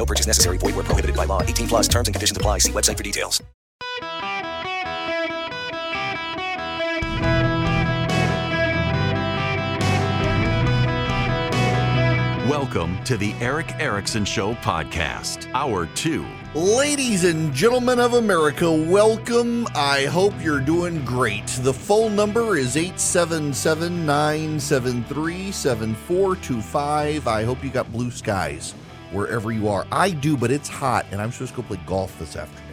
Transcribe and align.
No 0.00 0.06
purchase 0.06 0.26
necessary. 0.26 0.56
Void 0.56 0.76
where 0.76 0.84
prohibited 0.84 1.14
by 1.14 1.26
law. 1.26 1.42
18 1.42 1.68
plus 1.68 1.86
terms 1.86 2.08
and 2.08 2.14
conditions 2.14 2.34
apply. 2.34 2.60
See 2.60 2.72
website 2.72 2.96
for 2.96 3.02
details. 3.02 3.42
Welcome 12.48 13.04
to 13.04 13.18
the 13.18 13.34
Erick 13.40 13.74
Erickson 13.78 14.24
Show 14.24 14.54
podcast, 14.54 15.52
hour 15.52 15.84
two. 15.94 16.24
Ladies 16.54 17.24
and 17.24 17.52
gentlemen 17.52 18.00
of 18.00 18.14
America, 18.14 18.72
welcome. 18.72 19.66
I 19.74 20.06
hope 20.06 20.32
you're 20.42 20.60
doing 20.60 21.04
great. 21.04 21.46
The 21.46 21.74
phone 21.74 22.16
number 22.16 22.56
is 22.56 22.78
877 22.78 24.06
973 24.06 25.52
7425. 25.52 27.28
I 27.28 27.44
hope 27.44 27.62
you 27.62 27.68
got 27.68 27.92
blue 27.92 28.10
skies 28.10 28.74
wherever 29.12 29.52
you 29.52 29.68
are. 29.68 29.86
I 29.92 30.10
do, 30.10 30.36
but 30.36 30.50
it's 30.50 30.68
hot, 30.68 31.06
and 31.10 31.20
I'm 31.20 31.32
supposed 31.32 31.54
to 31.54 31.62
go 31.62 31.68
play 31.68 31.80
golf 31.86 32.18
this 32.18 32.36
afternoon. 32.36 32.70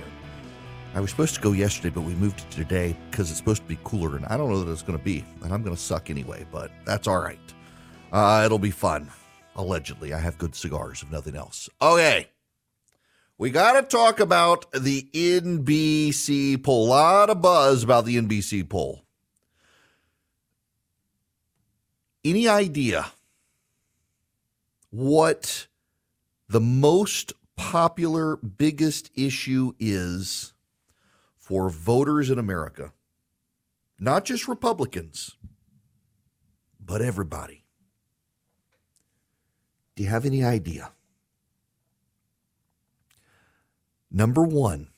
I 0.93 0.99
was 0.99 1.11
supposed 1.11 1.35
to 1.35 1.41
go 1.41 1.51
yesterday, 1.51 1.89
but 1.89 2.01
we 2.01 2.15
moved 2.15 2.39
it 2.39 2.49
to 2.51 2.57
today 2.57 2.97
because 3.11 3.29
it's 3.29 3.37
supposed 3.37 3.61
to 3.61 3.67
be 3.67 3.77
cooler, 3.83 4.15
and 4.15 4.25
I 4.25 4.37
don't 4.37 4.49
know 4.49 4.63
that 4.63 4.71
it's 4.71 4.81
going 4.81 4.97
to 4.97 5.03
be, 5.03 5.23
and 5.43 5.53
I'm 5.53 5.61
going 5.61 5.75
to 5.75 5.81
suck 5.81 6.09
anyway, 6.09 6.45
but 6.51 6.71
that's 6.85 7.07
all 7.07 7.19
right. 7.19 7.39
Uh, 8.11 8.43
it'll 8.45 8.59
be 8.59 8.71
fun. 8.71 9.09
Allegedly, 9.55 10.13
I 10.13 10.19
have 10.19 10.37
good 10.37 10.55
cigars, 10.55 11.03
if 11.03 11.11
nothing 11.11 11.35
else. 11.35 11.69
Okay. 11.81 12.29
We 13.37 13.51
got 13.51 13.79
to 13.79 13.83
talk 13.83 14.19
about 14.19 14.71
the 14.71 15.07
NBC 15.13 16.63
poll. 16.63 16.87
A 16.87 16.89
lot 16.89 17.29
of 17.29 17.41
buzz 17.41 17.83
about 17.83 18.05
the 18.05 18.17
NBC 18.17 18.67
poll. 18.67 19.03
Any 22.25 22.47
idea 22.47 23.05
what 24.89 25.67
the 26.49 26.61
most 26.61 27.33
popular, 27.55 28.37
biggest 28.37 29.11
issue 29.15 29.73
is 29.79 30.53
for 31.35 31.69
voters 31.69 32.29
in 32.29 32.39
America? 32.39 32.93
Not 33.99 34.25
just 34.25 34.47
Republicans, 34.47 35.35
but 36.79 37.01
everybody. 37.01 37.65
Do 39.95 40.03
you 40.03 40.09
have 40.09 40.25
any 40.25 40.43
idea? 40.43 40.91
Number 44.11 44.43
one, 44.43 44.89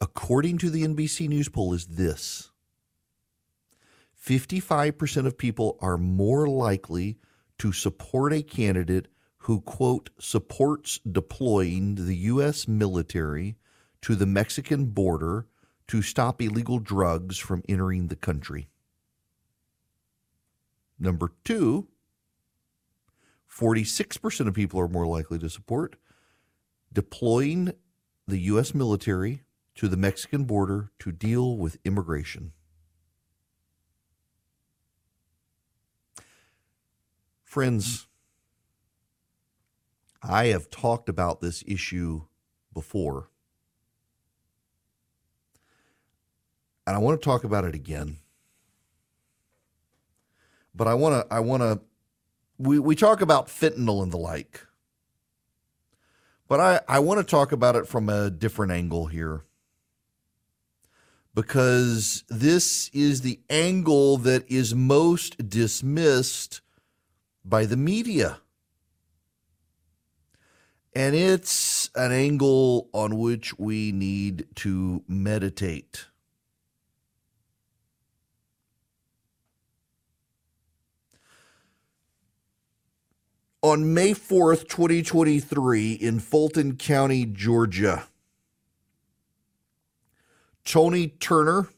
according 0.00 0.58
to 0.58 0.70
the 0.70 0.84
NBC 0.84 1.28
News 1.28 1.48
poll, 1.48 1.74
is 1.74 1.86
this 1.86 2.50
55% 4.24 5.26
of 5.26 5.36
people 5.36 5.76
are 5.80 5.98
more 5.98 6.46
likely 6.46 7.18
to 7.58 7.72
support 7.72 8.32
a 8.32 8.42
candidate 8.42 9.08
who, 9.44 9.60
quote, 9.62 10.10
supports 10.18 11.00
deploying 11.10 11.94
the 11.94 12.16
U.S. 12.16 12.68
military 12.68 13.56
to 14.02 14.14
the 14.14 14.26
Mexican 14.26 14.86
border 14.86 15.46
to 15.88 16.02
stop 16.02 16.42
illegal 16.42 16.78
drugs 16.78 17.38
from 17.38 17.62
entering 17.68 18.08
the 18.08 18.16
country. 18.16 18.68
Number 20.98 21.32
two, 21.42 21.88
46% 23.50 24.46
of 24.46 24.54
people 24.54 24.78
are 24.78 24.88
more 24.88 25.06
likely 25.06 25.38
to 25.38 25.48
support 25.48 25.96
deploying 26.92 27.72
the 28.28 28.38
U.S. 28.40 28.74
military 28.74 29.42
to 29.76 29.88
the 29.88 29.96
Mexican 29.96 30.44
border 30.44 30.90
to 30.98 31.12
deal 31.12 31.56
with 31.56 31.78
immigration. 31.84 32.52
Friends, 37.42 38.06
I 40.30 40.46
have 40.46 40.70
talked 40.70 41.08
about 41.08 41.40
this 41.40 41.64
issue 41.66 42.22
before. 42.72 43.28
And 46.86 46.94
I 46.94 46.98
want 47.00 47.20
to 47.20 47.24
talk 47.24 47.42
about 47.44 47.64
it 47.64 47.74
again. 47.74 48.18
But 50.74 50.86
I 50.86 50.94
want 50.94 51.28
to 51.28 51.34
I 51.34 51.40
want 51.40 51.62
to 51.62 51.80
we, 52.58 52.78
we 52.78 52.94
talk 52.94 53.20
about 53.20 53.48
fentanyl 53.48 54.02
and 54.02 54.12
the 54.12 54.18
like. 54.18 54.66
But 56.46 56.60
I, 56.60 56.80
I 56.88 56.98
want 57.00 57.18
to 57.18 57.24
talk 57.24 57.52
about 57.52 57.76
it 57.76 57.86
from 57.86 58.08
a 58.08 58.30
different 58.30 58.72
angle 58.72 59.06
here. 59.06 59.44
Because 61.34 62.24
this 62.28 62.88
is 62.92 63.20
the 63.20 63.40
angle 63.48 64.16
that 64.18 64.50
is 64.50 64.74
most 64.74 65.48
dismissed 65.48 66.60
by 67.44 67.66
the 67.66 67.76
media. 67.76 68.40
And 70.92 71.14
it's 71.14 71.90
an 71.94 72.12
angle 72.12 72.88
on 72.92 73.18
which 73.18 73.58
we 73.58 73.92
need 73.92 74.46
to 74.56 75.02
meditate. 75.06 76.06
on 83.62 83.92
May 83.92 84.12
4th, 84.12 84.68
2023, 84.68 85.92
in 85.92 86.18
Fulton 86.18 86.76
County, 86.76 87.26
Georgia, 87.26 88.04
Tony 90.64 91.08
Turner, 91.08 91.68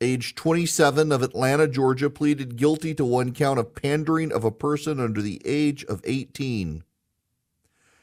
age 0.00 0.34
27 0.34 1.10
of 1.10 1.22
Atlanta, 1.22 1.66
Georgia, 1.66 2.10
pleaded 2.10 2.56
guilty 2.56 2.94
to 2.94 3.04
one 3.04 3.32
count 3.32 3.58
of 3.58 3.74
pandering 3.74 4.30
of 4.30 4.44
a 4.44 4.50
person 4.50 5.00
under 5.00 5.22
the 5.22 5.40
age 5.44 5.84
of 5.84 6.02
18. 6.04 6.84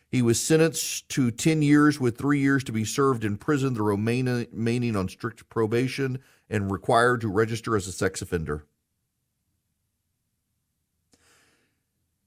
He 0.10 0.22
was 0.22 0.40
sentenced 0.40 1.10
to 1.10 1.32
10 1.32 1.62
years 1.62 2.00
with 2.00 2.18
three 2.18 2.40
years 2.40 2.64
to 2.66 2.72
be 2.72 2.86
served 2.86 3.26
in 3.26 3.38
prison, 3.38 3.74
the 3.74 3.82
remaining 3.82 4.96
on 4.96 5.10
strict 5.10 5.50
probation, 5.50 6.20
and 6.50 6.72
required 6.72 7.22
to 7.22 7.28
register 7.28 7.76
as 7.76 7.88
a 7.88 7.92
sex 7.92 8.22
offender. 8.22 8.66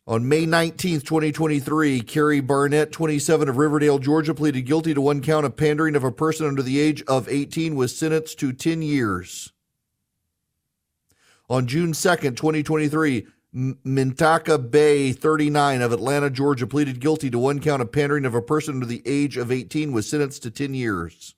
On 0.07 0.29
May 0.29 0.45
19, 0.45 1.01
2023, 1.01 2.01
Carrie 2.01 2.41
Barnett, 2.41 2.91
27 2.91 3.49
of 3.49 3.57
Riverdale, 3.57 3.99
Georgia, 3.99 4.35
pleaded 4.35 4.63
guilty 4.63 4.93
to 4.93 5.01
one 5.01 5.23
count 5.23 5.47
of 5.47 5.57
pandering 5.57 5.95
of 5.95 6.05
a 6.05 6.11
person 6.11 6.47
under 6.47 6.63
the 6.63 6.81
age 6.81 7.03
of 7.03 7.29
18, 7.29 7.77
was 7.77 7.97
sentenced 7.97 8.39
to 8.41 8.53
10 8.53 8.83
years. 8.83 9.53
On 11.49 11.67
June 11.67 11.93
2, 11.93 11.93
2023, 11.93 13.27
Mintaka 13.55 14.71
Bay, 14.71 15.13
39 15.13 15.83
of 15.83 15.93
Atlanta, 15.93 16.31
Georgia, 16.31 16.69
pleaded 16.69 17.01
guilty 17.01 17.31
to 17.31 17.39
one 17.39 17.59
count 17.59 17.83
of 17.83 17.91
pandering 17.91 18.25
of 18.25 18.35
a 18.35 18.43
person 18.43 18.75
under 18.75 18.87
the 18.87 19.03
age 19.05 19.37
of 19.37 19.51
18, 19.51 19.91
was 19.91 20.09
sentenced 20.09 20.45
to 20.45 20.51
10 20.53 20.73
years. 20.75 21.35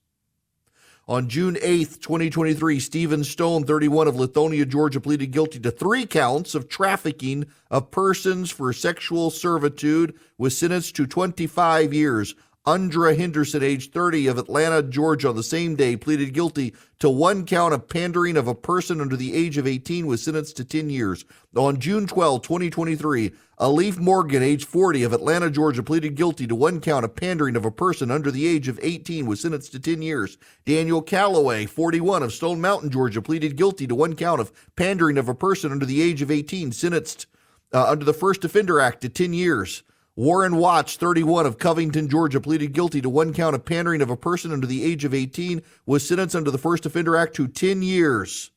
On 1.09 1.29
June 1.29 1.55
8th, 1.55 2.01
2023, 2.01 2.79
Stephen 2.79 3.25
Stone, 3.25 3.65
31 3.65 4.09
of 4.09 4.15
Lithonia, 4.15 4.69
Georgia, 4.69 5.01
pleaded 5.01 5.31
guilty 5.31 5.59
to 5.61 5.71
three 5.71 6.07
counts 6.07 6.55
of 6.55 6.69
trafficking 6.69 7.47
of 7.71 7.91
persons 7.91 8.51
for 8.51 8.73
sexual 8.73 9.31
servitude, 9.31 10.15
was 10.37 10.57
sentenced 10.57 10.95
to 10.97 11.07
25 11.07 11.95
years. 11.95 12.35
Andra 12.65 13.17
Henderson, 13.17 13.61
age 13.61 13.91
30 13.91 14.29
of 14.29 14.39
Atlanta, 14.39 14.85
Georgia, 14.85 15.29
on 15.29 15.35
the 15.35 15.43
same 15.43 15.75
day 15.75 15.97
pleaded 15.97 16.33
guilty 16.33 16.73
to 17.01 17.11
one 17.11 17.45
count 17.45 17.75
of 17.75 17.89
pandering 17.89 18.37
of 18.37 18.47
a 18.47 18.55
person 18.55 19.01
under 19.01 19.17
the 19.17 19.35
age 19.35 19.59
of 19.59 19.67
18, 19.67 20.07
was 20.07 20.23
sentenced 20.23 20.57
to 20.59 20.65
10 20.65 20.89
years. 20.89 21.25
On 21.57 21.81
June 21.81 22.07
12, 22.07 22.43
2023, 22.43 23.33
Alif 23.59 23.99
Morgan, 23.99 24.45
age 24.45 24.65
40 24.65 25.03
of 25.03 25.13
Atlanta, 25.13 25.51
Georgia, 25.51 25.83
pleaded 25.83 26.15
guilty 26.15 26.47
to 26.47 26.55
one 26.55 26.81
count 26.81 27.05
of 27.05 27.17
pandering 27.17 27.57
of 27.57 27.65
a 27.65 27.71
person 27.73 28.13
under 28.13 28.31
the 28.31 28.47
age 28.47 28.69
of 28.69 28.79
18, 28.81 29.27
was 29.27 29.41
sentenced 29.41 29.73
to 29.73 29.81
10 29.81 30.01
years. 30.01 30.39
Daniel 30.65 31.03
Calloway, 31.03 31.67
41 31.67 32.23
of 32.23 32.33
Stone 32.33 32.61
Mountain, 32.61 32.91
Georgia, 32.91 33.21
pleaded 33.21 33.57
guilty 33.57 33.89
to 33.89 33.97
one 33.97 34.15
count 34.15 34.41
of 34.41 34.53
pandering 34.77 35.19
of 35.19 35.29
a 35.29 35.35
person 35.35 35.73
under 35.73 35.85
the 35.85 36.01
age 36.01 36.23
of 36.23 36.31
18, 36.31 36.71
sentenced 36.71 37.27
uh, 37.73 37.87
under 37.89 38.05
the 38.05 38.15
First 38.15 38.45
Offender 38.45 38.79
Act 38.79 39.01
to 39.01 39.09
10 39.09 39.33
years. 39.33 39.83
Warren 40.15 40.57
Watts, 40.57 40.97
31 40.97 41.47
of 41.47 41.59
Covington, 41.59 42.09
Georgia, 42.09 42.41
pleaded 42.41 42.75
guilty 42.75 43.01
to 43.01 43.09
one 43.09 43.33
count 43.33 43.55
of 43.55 43.65
pandering 43.65 44.03
of 44.03 44.11
a 44.11 44.17
person 44.17 44.53
under 44.53 44.67
the 44.67 44.85
age 44.85 45.05
of 45.05 45.15
18, 45.15 45.63
was 45.87 46.07
sentenced 46.07 46.37
under 46.37 46.51
the 46.51 46.59
First 46.59 46.85
Offender 46.85 47.17
Act 47.17 47.35
to 47.37 47.49
10 47.49 47.81
years. 47.81 48.51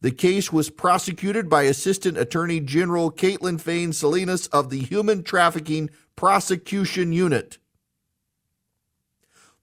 The 0.00 0.12
case 0.12 0.52
was 0.52 0.70
prosecuted 0.70 1.48
by 1.48 1.62
Assistant 1.64 2.16
Attorney 2.16 2.60
General 2.60 3.10
Caitlin 3.10 3.60
Fain 3.60 3.92
Salinas 3.92 4.46
of 4.48 4.70
the 4.70 4.80
Human 4.80 5.24
Trafficking 5.24 5.90
Prosecution 6.14 7.12
Unit. 7.12 7.58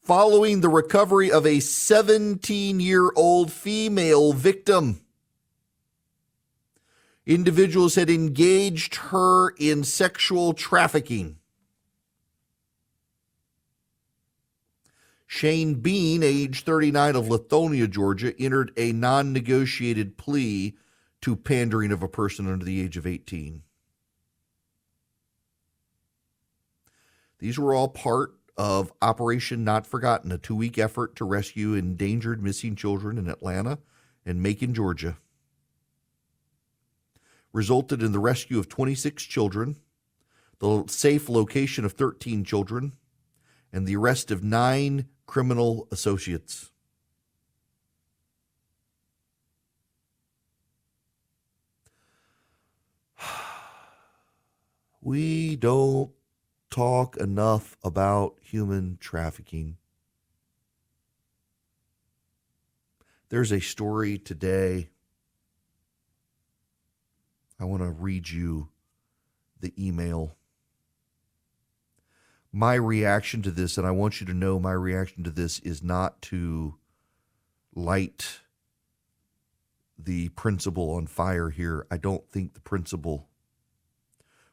following 0.01 0.59
the 0.59 0.69
recovery 0.69 1.31
of 1.31 1.45
a 1.45 1.61
17 1.61 2.79
year 2.79 3.09
old 3.15 3.51
female 3.51 4.33
victim. 4.33 5.02
Individuals 7.25 7.95
had 7.95 8.09
engaged 8.09 8.95
her 8.95 9.51
in 9.51 9.83
sexual 9.83 10.53
trafficking. 10.53 11.37
Shane 15.25 15.75
Bean, 15.75 16.21
age 16.21 16.63
39 16.63 17.15
of 17.15 17.25
Lithonia, 17.25 17.89
Georgia, 17.89 18.39
entered 18.39 18.71
a 18.77 18.91
non 18.91 19.33
negotiated 19.33 20.17
plea 20.17 20.75
to 21.21 21.35
pandering 21.35 21.91
of 21.91 22.03
a 22.03 22.09
person 22.09 22.51
under 22.51 22.65
the 22.65 22.81
age 22.81 22.97
of 22.97 23.07
18. 23.07 23.63
These 27.39 27.57
were 27.57 27.73
all 27.73 27.87
part 27.87 28.35
of 28.57 28.93
Operation 29.01 29.63
Not 29.63 29.87
Forgotten, 29.87 30.31
a 30.31 30.37
two 30.37 30.55
week 30.55 30.77
effort 30.77 31.15
to 31.15 31.25
rescue 31.25 31.73
endangered 31.73 32.43
missing 32.43 32.75
children 32.75 33.17
in 33.17 33.27
Atlanta 33.29 33.79
and 34.25 34.41
Macon, 34.41 34.73
Georgia. 34.73 35.17
Resulted 37.53 38.01
in 38.01 38.11
the 38.11 38.19
rescue 38.19 38.57
of 38.59 38.67
26 38.67 39.23
children, 39.23 39.77
the 40.59 40.83
safe 40.87 41.29
location 41.29 41.85
of 41.85 41.93
13 41.93 42.43
children, 42.43 42.93
and 43.71 43.85
the 43.85 43.95
arrest 43.95 44.31
of 44.31 44.43
nine 44.43 45.07
criminal 45.25 45.87
associates. 45.91 46.71
We 55.05 55.57
don't 55.57 56.11
talk 56.71 57.17
enough 57.17 57.77
about 57.83 58.37
human 58.41 58.97
trafficking. 59.01 59.75
There's 63.27 63.51
a 63.51 63.59
story 63.59 64.17
today. 64.17 64.89
I 67.63 67.65
want 67.65 67.81
to 67.81 67.91
read 67.91 68.29
you 68.29 68.67
the 69.61 69.73
email. 69.79 70.35
My 72.51 72.73
reaction 72.73 73.41
to 73.43 73.51
this, 73.51 73.77
and 73.77 73.87
I 73.87 73.91
want 73.91 74.19
you 74.19 74.27
to 74.27 74.33
know 74.33 74.59
my 74.59 74.73
reaction 74.73 75.23
to 75.23 75.29
this 75.29 75.59
is 75.59 75.81
not 75.81 76.21
to 76.23 76.75
light 77.73 78.41
the 79.97 80.27
principal 80.29 80.91
on 80.91 81.07
fire 81.07 81.51
here. 81.51 81.87
I 81.89 81.95
don't 81.95 82.29
think 82.29 82.53
the 82.53 82.59
principal 82.59 83.29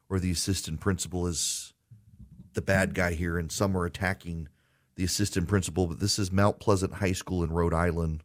or 0.07 0.17
the 0.17 0.31
assistant 0.31 0.79
principal 0.79 1.27
is 1.27 1.73
the 2.53 2.61
bad 2.61 2.93
guy 2.93 3.11
here, 3.11 3.37
and 3.37 3.51
some 3.51 3.75
are 3.75 3.85
attacking 3.85 4.47
the 4.95 5.03
assistant 5.03 5.49
principal, 5.49 5.85
but 5.85 5.99
this 5.99 6.17
is 6.17 6.31
Mount 6.31 6.61
Pleasant 6.61 6.93
High 6.93 7.11
School 7.11 7.43
in 7.43 7.51
Rhode 7.51 7.73
Island. 7.73 8.23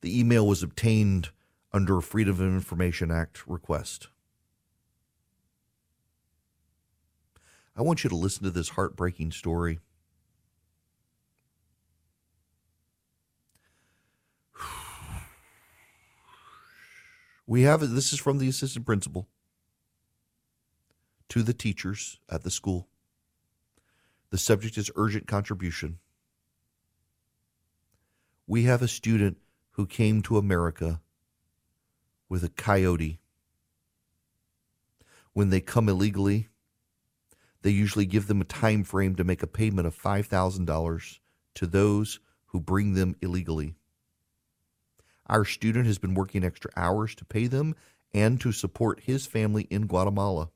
The 0.00 0.18
email 0.18 0.44
was 0.44 0.64
obtained 0.64 1.30
under 1.72 1.98
a 1.98 2.02
Freedom 2.02 2.34
of 2.34 2.40
Information 2.40 3.10
Act 3.10 3.46
request. 3.46 4.08
I 7.76 7.82
want 7.82 8.02
you 8.02 8.10
to 8.10 8.16
listen 8.16 8.44
to 8.44 8.50
this 8.50 8.70
heartbreaking 8.70 9.32
story. 9.32 9.80
We 17.46 17.62
have 17.62 17.80
this 17.80 18.12
is 18.12 18.18
from 18.18 18.36
the 18.36 18.48
assistant 18.48 18.84
principal 18.84 19.26
to 21.30 21.42
the 21.42 21.54
teachers 21.54 22.18
at 22.28 22.42
the 22.42 22.50
school. 22.50 22.88
The 24.30 24.36
subject 24.36 24.76
is 24.76 24.90
urgent 24.96 25.26
contribution. 25.26 25.98
We 28.46 28.64
have 28.64 28.82
a 28.82 28.88
student 28.88 29.38
who 29.72 29.86
came 29.86 30.20
to 30.22 30.36
America 30.36 31.00
with 32.28 32.44
a 32.44 32.48
coyote. 32.48 33.18
When 35.32 35.50
they 35.50 35.60
come 35.60 35.88
illegally, 35.88 36.48
they 37.62 37.70
usually 37.70 38.06
give 38.06 38.26
them 38.26 38.40
a 38.40 38.44
time 38.44 38.84
frame 38.84 39.14
to 39.16 39.24
make 39.24 39.42
a 39.42 39.46
payment 39.46 39.86
of 39.86 40.00
$5,000 40.00 41.18
to 41.54 41.66
those 41.66 42.20
who 42.46 42.60
bring 42.60 42.94
them 42.94 43.16
illegally. 43.20 43.74
Our 45.26 45.44
student 45.44 45.86
has 45.86 45.98
been 45.98 46.14
working 46.14 46.44
extra 46.44 46.70
hours 46.76 47.14
to 47.16 47.24
pay 47.24 47.46
them 47.46 47.74
and 48.12 48.40
to 48.40 48.52
support 48.52 49.00
his 49.00 49.26
family 49.26 49.66
in 49.70 49.86
Guatemala 49.86 50.50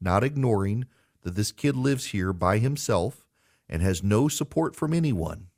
not 0.00 0.24
ignoring 0.24 0.86
that 1.22 1.34
this 1.34 1.52
kid 1.52 1.76
lives 1.76 2.06
here 2.06 2.32
by 2.32 2.58
himself 2.58 3.26
and 3.68 3.82
has 3.82 4.02
no 4.02 4.28
support 4.28 4.74
from 4.74 4.94
anyone. 4.94 5.48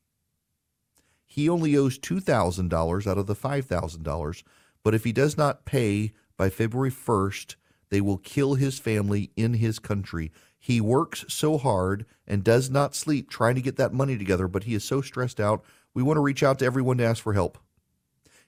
He 1.26 1.48
only 1.48 1.76
owes 1.76 1.98
$2,000 1.98 3.06
out 3.06 3.18
of 3.18 3.26
the 3.26 3.36
$5,000, 3.36 4.42
but 4.82 4.94
if 4.94 5.04
he 5.04 5.12
does 5.12 5.36
not 5.36 5.64
pay 5.64 6.12
by 6.36 6.50
February 6.50 6.90
1st, 6.90 7.56
they 7.90 8.00
will 8.00 8.18
kill 8.18 8.54
his 8.54 8.78
family 8.78 9.30
in 9.36 9.54
his 9.54 9.78
country. 9.78 10.32
He 10.58 10.80
works 10.80 11.24
so 11.28 11.58
hard 11.58 12.06
and 12.26 12.44
does 12.44 12.70
not 12.70 12.94
sleep 12.94 13.28
trying 13.28 13.56
to 13.56 13.62
get 13.62 13.76
that 13.76 13.92
money 13.92 14.16
together, 14.16 14.46
but 14.48 14.64
he 14.64 14.74
is 14.74 14.84
so 14.84 15.00
stressed 15.00 15.40
out. 15.40 15.64
We 15.92 16.02
want 16.02 16.16
to 16.16 16.22
reach 16.22 16.42
out 16.42 16.58
to 16.60 16.64
everyone 16.64 16.98
to 16.98 17.04
ask 17.04 17.22
for 17.22 17.32
help. 17.32 17.58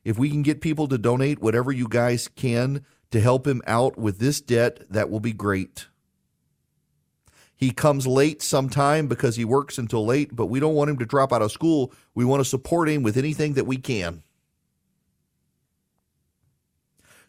If 0.04 0.18
we 0.18 0.30
can 0.30 0.42
get 0.42 0.60
people 0.60 0.88
to 0.88 0.98
donate 0.98 1.40
whatever 1.40 1.72
you 1.72 1.88
guys 1.88 2.28
can 2.28 2.84
to 3.10 3.20
help 3.20 3.46
him 3.46 3.62
out 3.66 3.98
with 3.98 4.18
this 4.18 4.40
debt, 4.40 4.80
that 4.90 5.10
will 5.10 5.20
be 5.20 5.32
great. 5.32 5.86
He 7.54 7.70
comes 7.70 8.06
late 8.06 8.42
sometime 8.42 9.06
because 9.06 9.36
he 9.36 9.44
works 9.44 9.78
until 9.78 10.04
late, 10.04 10.34
but 10.34 10.46
we 10.46 10.58
don't 10.58 10.74
want 10.74 10.90
him 10.90 10.98
to 10.98 11.06
drop 11.06 11.32
out 11.32 11.42
of 11.42 11.52
school. 11.52 11.92
We 12.14 12.24
want 12.24 12.40
to 12.40 12.48
support 12.48 12.88
him 12.88 13.02
with 13.02 13.16
anything 13.16 13.52
that 13.54 13.66
we 13.66 13.76
can. 13.76 14.24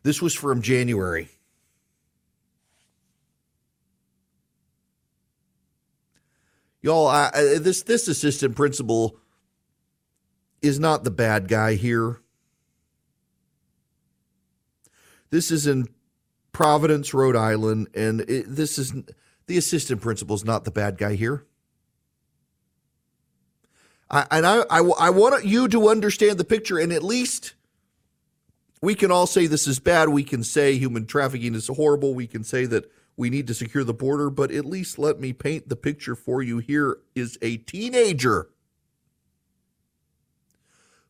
This 0.03 0.21
was 0.21 0.33
from 0.33 0.61
January. 0.61 1.29
Y'all, 6.81 7.07
I, 7.07 7.31
this 7.59 7.81
this 7.83 8.09
assistant 8.09 8.57
principal 8.57 9.17
is 10.61 10.79
not 10.79 11.05
the 11.05 11.11
bad 11.11 11.47
guy 11.47 11.75
here. 11.75 12.19
This 15.29 15.49
is 15.49 15.65
in 15.65 15.87
Providence, 16.51 17.13
Rhode 17.13 17.37
Island, 17.37 17.87
and 17.95 18.21
it, 18.21 18.45
this 18.47 18.77
is 18.77 18.93
the 19.47 19.57
assistant 19.57 20.01
principal 20.01 20.35
is 20.35 20.43
not 20.43 20.65
the 20.65 20.71
bad 20.71 20.97
guy 20.97 21.15
here. 21.15 21.45
I, 24.11 24.27
and 24.29 24.45
I, 24.45 24.59
I, 24.69 24.79
I 24.99 25.09
want 25.09 25.45
you 25.45 25.69
to 25.69 25.87
understand 25.87 26.37
the 26.37 26.43
picture, 26.43 26.77
and 26.77 26.91
at 26.91 27.01
least 27.01 27.53
we 28.83 28.95
can 28.95 29.11
all 29.11 29.25
say 29.25 29.47
this 29.47 29.65
is 29.65 29.79
bad. 29.79 30.09
We 30.09 30.25
can 30.25 30.43
say 30.43 30.77
human 30.77 31.05
trafficking 31.05 31.55
is 31.55 31.67
horrible. 31.67 32.13
We 32.13 32.27
can 32.27 32.43
say 32.43 32.65
that 32.65 32.91
we 33.15 33.29
need 33.29 33.47
to 33.47 33.53
secure 33.53 33.85
the 33.85 33.93
border, 33.93 34.29
but 34.29 34.51
at 34.51 34.65
least 34.65 34.99
let 34.99 35.21
me 35.21 35.31
paint 35.31 35.69
the 35.69 35.77
picture 35.77 36.15
for 36.15 36.43
you. 36.43 36.57
Here 36.57 36.97
is 37.15 37.37
a 37.41 37.55
teenager 37.55 38.49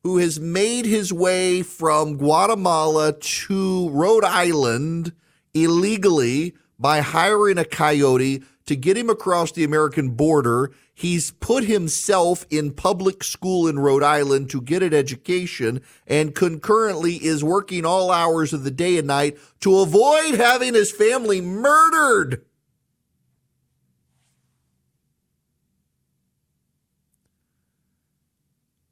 who 0.04 0.20
has 0.20 0.40
made 0.40 0.86
his 0.86 1.12
way 1.12 1.64
from 1.64 2.18
Guatemala 2.18 3.14
to 3.14 3.90
Rhode 3.90 4.24
Island 4.24 5.12
illegally 5.56 6.54
by 6.78 7.00
hiring 7.00 7.58
a 7.58 7.66
coyote 7.66 8.44
to 8.68 8.76
get 8.76 8.98
him 8.98 9.10
across 9.10 9.52
the 9.52 9.64
American 9.64 10.12
border. 10.12 10.70
He's 10.96 11.32
put 11.32 11.64
himself 11.64 12.46
in 12.52 12.72
public 12.72 13.24
school 13.24 13.68
in 13.68 13.80
Rhode 13.80 14.04
Island 14.04 14.52
to 14.52 14.62
get 14.62 14.84
an 14.84 14.94
education 14.94 15.82
and 16.06 16.36
concurrently 16.36 17.16
is 17.16 17.44
working 17.44 17.84
all 17.84 18.12
hours 18.12 18.54
of 18.54 18.64
the 18.64 18.70
day 18.72 19.00
and 19.00 19.08
night 19.08 19.40
to 19.62 19.80
avoid 19.80 20.36
having 20.36 20.76
his 20.76 20.92
family 20.92 21.42
murdered. 21.42 22.46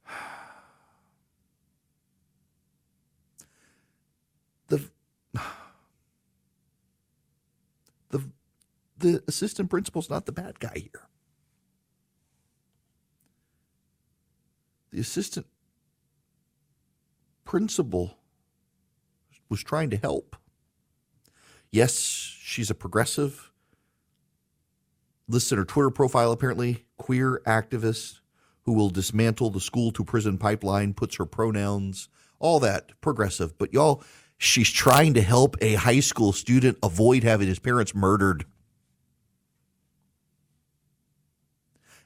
the 8.10 8.24
the 8.98 9.24
assistant 9.27 9.70
principal's 9.70 10.10
not 10.10 10.25
the 10.25 10.31
bad 10.31 10.60
guy 10.60 10.74
here. 10.75 11.10
Assistant 15.01 15.48
principal 17.43 18.17
was 19.50 19.62
trying 19.62 19.89
to 19.89 19.98
help. 19.98 20.38
Yes, 21.72 21.98
she's 21.98 22.70
a 22.70 22.75
progressive, 22.75 23.51
listed 25.27 25.58
her 25.58 25.65
Twitter 25.65 25.89
profile 25.89 26.31
apparently, 26.31 26.86
queer 26.98 27.41
activist 27.46 28.20
who 28.63 28.74
will 28.74 28.89
dismantle 28.89 29.50
the 29.50 29.60
school 29.60 29.91
to 29.91 30.03
prison 30.03 30.38
pipeline, 30.38 30.93
puts 30.93 31.15
her 31.15 31.25
pronouns, 31.25 32.08
all 32.39 32.60
that 32.60 32.91
progressive. 33.01 33.58
But 33.58 33.74
y'all, 33.74 34.03
she's 34.38 34.70
trying 34.70 35.13
to 35.15 35.22
help 35.22 35.55
a 35.62 35.75
high 35.75 36.00
school 36.00 36.31
student 36.31 36.77
avoid 36.84 37.24
having 37.24 37.48
his 37.48 37.60
parents 37.60 37.96
murdered. 37.96 38.46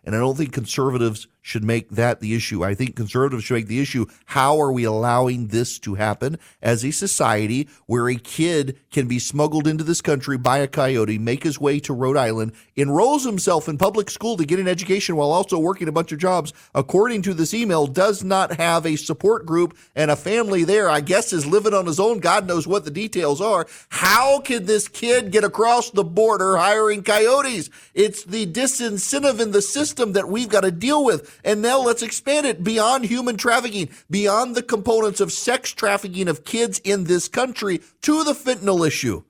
And 0.06 0.16
I 0.16 0.20
don't 0.20 0.38
think 0.38 0.54
conservatives 0.54 1.28
should 1.42 1.64
make 1.64 1.90
that 1.90 2.20
the 2.22 2.36
issue. 2.36 2.64
I 2.64 2.76
think 2.76 2.96
conservatives 2.96 3.44
should 3.44 3.56
make 3.56 3.68
the 3.68 3.80
issue 3.80 4.06
how 4.26 4.60
are 4.60 4.72
we 4.72 4.84
allowing 4.84 5.48
this 5.48 5.80
to 5.80 5.96
happen 5.96 6.40
as 6.62 6.84
a 6.84 6.92
society 6.92 7.68
where 7.88 8.08
a 8.08 8.16
kid 8.16 8.78
can 8.92 9.08
be 9.08 9.20
smuggled 9.20 9.68
into 9.68 9.84
this 9.84 10.02
country 10.02 10.38
by 10.38 10.60
a 10.60 10.68
coyote, 10.68 11.18
make 11.18 11.44
his 11.44 11.60
way 11.60 11.80
to 11.82 11.94
Rhode 11.94 12.18
Island, 12.18 12.54
enrolls 12.76 13.26
himself 13.26 13.68
in 13.68 13.78
public 13.78 14.10
school 14.10 14.38
to 14.38 14.46
get 14.46 14.60
an 14.60 14.68
education 14.68 15.16
while 15.16 15.32
also 15.32 15.60
working 15.60 15.88
a 15.88 15.92
bunch 15.92 16.12
of 16.12 16.20
jobs, 16.20 16.54
according 16.74 17.22
to 17.24 17.34
this 17.34 17.54
email, 17.54 17.88
does 17.88 18.24
not 18.24 18.58
have 18.58 18.86
a 18.86 18.96
support 18.96 19.46
group 19.46 19.78
and 19.96 20.10
a 20.10 20.16
family 20.16 20.64
there, 20.64 20.90
I 20.90 21.02
guess 21.02 21.34
is 21.34 21.46
living 21.46 21.74
on 21.74 21.86
his 21.86 22.00
own. 22.00 22.20
God 22.20 22.48
knows 22.48 22.68
what 22.68 22.86
the 22.86 22.92
details 22.92 23.40
are. 23.40 23.68
How 23.90 24.40
can 24.40 24.66
this 24.66 24.88
kid 24.88 25.32
get 25.32 25.44
across 25.44 25.92
the 25.92 26.04
border 26.04 26.58
hiring 26.58 27.04
coyotes? 27.04 27.70
It's 27.94 28.24
the 28.24 28.46
disincentive 28.48 29.40
in 29.40 29.52
the 29.52 29.62
system 29.62 29.95
that 29.96 30.30
we've 30.30 30.50
got 30.50 30.62
to 30.62 30.72
deal 30.72 31.04
with. 31.04 31.40
And 31.44 31.62
now 31.62 31.80
let's 31.80 32.02
expand 32.02 32.46
it 32.46 32.64
beyond 32.64 33.06
human 33.06 33.38
trafficking, 33.38 33.90
beyond 34.10 34.56
the 34.56 34.64
components 34.64 35.20
of 35.20 35.32
sex 35.32 35.72
trafficking 35.72 36.28
of 36.28 36.44
kids 36.44 36.80
in 36.80 37.06
this 37.06 37.28
country 37.28 37.82
to 38.02 38.24
the 38.24 38.34
fentanyl 38.34 38.86
issue. 38.86 39.24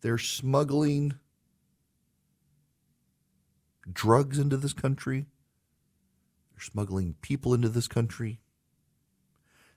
They're 0.00 0.18
smuggling 0.18 1.14
drugs 3.90 4.38
into 4.38 4.56
this 4.58 4.74
country. 4.74 5.26
They're 6.52 6.62
smuggling 6.62 7.14
people 7.22 7.54
into 7.54 7.70
this 7.70 7.88
country. 7.88 8.40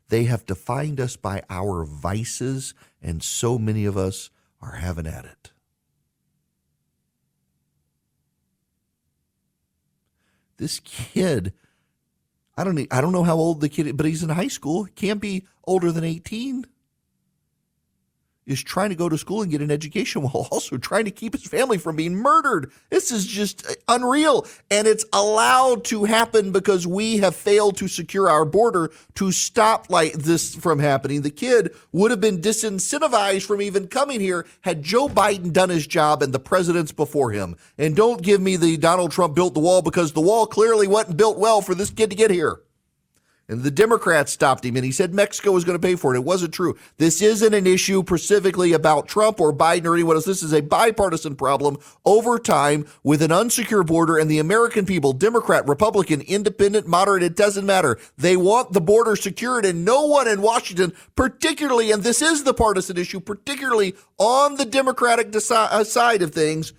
They 0.10 0.26
have 0.26 0.46
defined 0.46 1.00
us 1.00 1.16
by 1.16 1.44
our 1.50 1.86
vices, 1.86 2.74
and 3.02 3.22
so 3.22 3.58
many 3.58 3.86
of 3.86 3.98
us 3.98 4.30
are 4.62 4.76
having 4.76 5.08
at 5.08 5.26
it. 5.26 5.52
This 10.58 10.80
kid, 10.80 11.54
I 12.58 12.64
don't 12.64 12.88
I 12.92 13.02
don't 13.02 13.12
know 13.12 13.24
how 13.24 13.36
old 13.36 13.62
the 13.62 13.70
kid 13.70 13.88
is, 13.88 13.94
but 13.94 14.06
he's 14.06 14.24
in 14.24 14.30
high 14.30 14.48
school. 14.48 14.88
Can't 14.96 15.22
be 15.22 15.46
older 15.66 15.92
than 15.92 16.04
18 16.04 16.66
is 18.48 18.64
trying 18.64 18.90
to 18.90 18.96
go 18.96 19.10
to 19.10 19.18
school 19.18 19.42
and 19.42 19.52
get 19.52 19.62
an 19.62 19.70
education 19.70 20.22
while 20.24 20.48
also 20.52 20.78
trying 20.78 21.06
to 21.06 21.12
keep 21.12 21.34
his 21.34 21.46
family 21.46 21.78
from 21.78 21.96
being 21.96 22.16
murdered. 22.16 22.72
This 22.90 23.12
is 23.12 23.28
just 23.28 23.68
uh, 23.68 23.74
unreal. 23.88 24.48
And 24.72 24.88
it's 24.88 25.06
allowed 25.14 25.84
to 25.86 26.06
happen 26.06 26.52
because 26.52 26.88
we 26.88 27.18
have 27.18 27.36
failed 27.36 27.78
to 27.78 27.88
secure 27.88 28.30
our 28.30 28.46
border 28.46 28.92
to 29.16 29.32
stop 29.32 29.90
like 29.90 30.14
this 30.14 30.56
from 30.56 30.80
happening. 30.80 31.22
The 31.22 31.30
kid 31.30 31.76
would 31.92 32.12
have 32.12 32.22
been 32.22 32.42
disincentivized 32.42 33.46
from 33.46 33.62
even 33.62 33.88
coming 33.88 34.20
here 34.20 34.46
had 34.62 34.82
Joe 34.82 35.08
Biden 35.08 35.52
done 35.52 35.70
his 35.70 35.86
job 35.86 36.24
and 36.24 36.34
the 36.34 36.40
presidents 36.40 36.92
before 36.92 37.32
him. 37.32 37.56
And 37.78 37.96
don't 37.96 38.22
give 38.22 38.42
me 38.42 38.56
the 38.56 38.78
Donald 38.78 39.12
Trump 39.12 39.36
built 39.36 39.54
the 39.54 39.60
wall 39.60 39.82
because 39.82 40.14
the 40.14 40.22
wall 40.22 40.48
clearly 40.48 40.88
wasn't 40.88 41.18
built 41.18 41.38
well 41.38 41.62
for 41.62 41.76
this 41.76 41.90
kid 41.90 42.10
to 42.10 42.16
get 42.16 42.32
here. 42.32 42.62
And 43.50 43.64
the 43.64 43.72
Democrats 43.72 44.34
stopped 44.34 44.66
him 44.66 44.76
and 44.76 44.84
he 44.84 44.92
said 44.92 45.14
Mexico 45.14 45.54
was 45.54 45.64
going 45.64 45.80
to 45.80 45.86
pay 45.86 45.96
for 45.96 46.14
it. 46.14 46.18
It 46.18 46.26
wasn't 46.26 46.54
true. 46.54 46.78
This 46.98 47.22
isn't 47.22 47.54
an 47.54 47.66
issue 47.66 48.04
specifically 48.06 48.74
about 48.74 49.08
Trump 49.08 49.40
or 49.40 49.54
Biden 49.54 49.86
or 49.86 49.94
anyone 49.94 50.18
else. 50.18 50.26
This 50.26 50.44
is 50.44 50.52
a 50.52 50.62
bipartisan 50.62 51.36
problem 51.38 51.78
over 52.06 52.40
time 52.40 52.86
with 53.04 53.22
an 53.22 53.32
unsecure 53.32 53.86
border 53.86 54.18
and 54.18 54.30
the 54.30 54.40
American 54.40 54.86
people, 54.86 55.14
Democrat, 55.14 55.66
Republican, 55.66 56.20
independent, 56.22 56.88
moderate, 56.88 57.24
it 57.24 57.38
doesn't 57.38 57.66
matter. 57.66 57.98
They 58.18 58.36
want 58.36 58.74
the 58.74 58.82
border 58.82 59.16
secured 59.16 59.66
and 59.66 59.86
no 59.86 60.06
one 60.06 60.28
in 60.28 60.42
Washington, 60.42 60.92
particularly, 61.16 61.92
and 61.92 62.04
this 62.04 62.22
is 62.22 62.44
the 62.44 62.54
partisan 62.54 62.98
issue, 62.98 63.22
particularly 63.22 63.96
on 64.18 64.56
the 64.56 64.66
Democratic 64.66 65.32
deci- 65.32 65.52
uh, 65.72 65.86
side 65.86 66.22
of 66.22 66.34
things, 66.34 66.74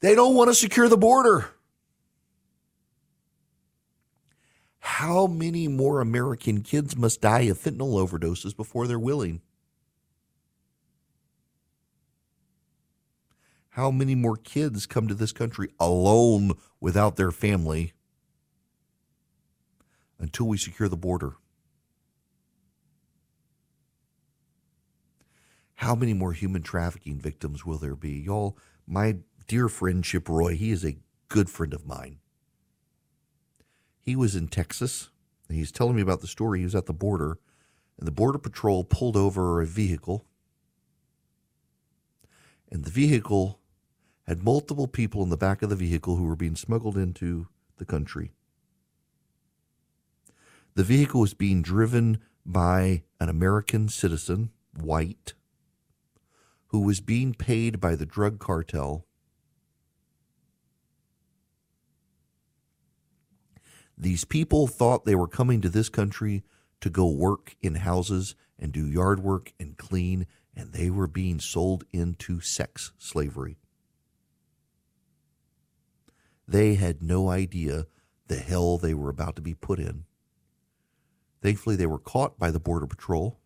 they 0.00 0.16
don't 0.16 0.34
want 0.34 0.50
to 0.50 0.54
secure 0.54 0.88
the 0.88 0.96
border. 0.96 1.51
How 4.84 5.28
many 5.28 5.68
more 5.68 6.00
American 6.00 6.60
kids 6.62 6.96
must 6.96 7.20
die 7.20 7.42
of 7.42 7.56
fentanyl 7.56 8.04
overdoses 8.04 8.54
before 8.54 8.88
they're 8.88 8.98
willing? 8.98 9.40
How 13.70 13.92
many 13.92 14.16
more 14.16 14.36
kids 14.36 14.86
come 14.86 15.06
to 15.06 15.14
this 15.14 15.30
country 15.30 15.68
alone 15.78 16.54
without 16.80 17.14
their 17.14 17.30
family 17.30 17.92
until 20.18 20.48
we 20.48 20.58
secure 20.58 20.88
the 20.88 20.96
border? 20.96 21.34
How 25.76 25.94
many 25.94 26.12
more 26.12 26.32
human 26.32 26.62
trafficking 26.62 27.20
victims 27.20 27.64
will 27.64 27.78
there 27.78 27.96
be? 27.96 28.14
Y'all, 28.14 28.58
my 28.84 29.18
dear 29.46 29.68
friend 29.68 30.02
Chip 30.02 30.28
Roy, 30.28 30.56
he 30.56 30.72
is 30.72 30.84
a 30.84 30.96
good 31.28 31.48
friend 31.48 31.72
of 31.72 31.86
mine. 31.86 32.18
He 34.02 34.16
was 34.16 34.34
in 34.34 34.48
Texas, 34.48 35.10
and 35.48 35.56
he's 35.56 35.70
telling 35.70 35.94
me 35.94 36.02
about 36.02 36.20
the 36.20 36.26
story. 36.26 36.58
He 36.58 36.64
was 36.64 36.74
at 36.74 36.86
the 36.86 36.92
border, 36.92 37.38
and 37.98 38.06
the 38.06 38.12
Border 38.12 38.38
Patrol 38.38 38.82
pulled 38.82 39.16
over 39.16 39.62
a 39.62 39.66
vehicle, 39.66 40.26
and 42.70 42.84
the 42.84 42.90
vehicle 42.90 43.60
had 44.26 44.42
multiple 44.42 44.88
people 44.88 45.22
in 45.22 45.28
the 45.28 45.36
back 45.36 45.62
of 45.62 45.70
the 45.70 45.76
vehicle 45.76 46.16
who 46.16 46.24
were 46.24 46.36
being 46.36 46.56
smuggled 46.56 46.96
into 46.96 47.46
the 47.76 47.84
country. 47.84 48.32
The 50.74 50.84
vehicle 50.84 51.20
was 51.20 51.34
being 51.34 51.62
driven 51.62 52.18
by 52.44 53.04
an 53.20 53.28
American 53.28 53.88
citizen, 53.88 54.50
white, 54.74 55.34
who 56.68 56.80
was 56.80 57.00
being 57.00 57.34
paid 57.34 57.78
by 57.78 57.94
the 57.94 58.06
drug 58.06 58.38
cartel 58.38 59.06
These 63.96 64.24
people 64.24 64.66
thought 64.66 65.04
they 65.04 65.14
were 65.14 65.28
coming 65.28 65.60
to 65.60 65.68
this 65.68 65.88
country 65.88 66.42
to 66.80 66.90
go 66.90 67.06
work 67.06 67.56
in 67.60 67.76
houses 67.76 68.34
and 68.58 68.72
do 68.72 68.86
yard 68.86 69.22
work 69.22 69.52
and 69.60 69.76
clean, 69.76 70.26
and 70.54 70.72
they 70.72 70.90
were 70.90 71.06
being 71.06 71.38
sold 71.38 71.84
into 71.92 72.40
sex 72.40 72.92
slavery. 72.98 73.58
They 76.46 76.74
had 76.74 77.02
no 77.02 77.28
idea 77.28 77.86
the 78.26 78.36
hell 78.36 78.78
they 78.78 78.94
were 78.94 79.10
about 79.10 79.36
to 79.36 79.42
be 79.42 79.54
put 79.54 79.78
in. 79.78 80.04
Thankfully, 81.40 81.76
they 81.76 81.86
were 81.86 81.98
caught 81.98 82.38
by 82.38 82.50
the 82.50 82.60
Border 82.60 82.86
Patrol, 82.86 83.38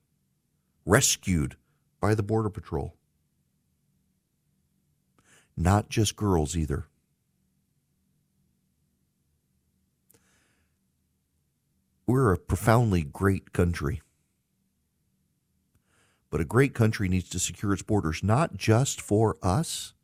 rescued 0.85 1.57
by 2.01 2.15
the 2.15 2.23
Border 2.23 2.51
Patrol. 2.51 2.95
Not 5.57 5.89
just 5.89 6.17
girls 6.17 6.57
either. 6.57 6.87
We're 12.07 12.33
a 12.33 12.39
profoundly 12.39 13.03
great 13.03 13.53
country. 13.53 14.01
But 16.31 16.41
a 16.41 16.45
great 16.45 16.75
country 16.75 17.09
needs 17.09 17.29
to 17.31 17.39
secure 17.39 17.73
its 17.73 17.83
borders, 17.83 18.23
not 18.23 18.57
just 18.57 19.01
for 19.01 19.37
us, 19.43 19.95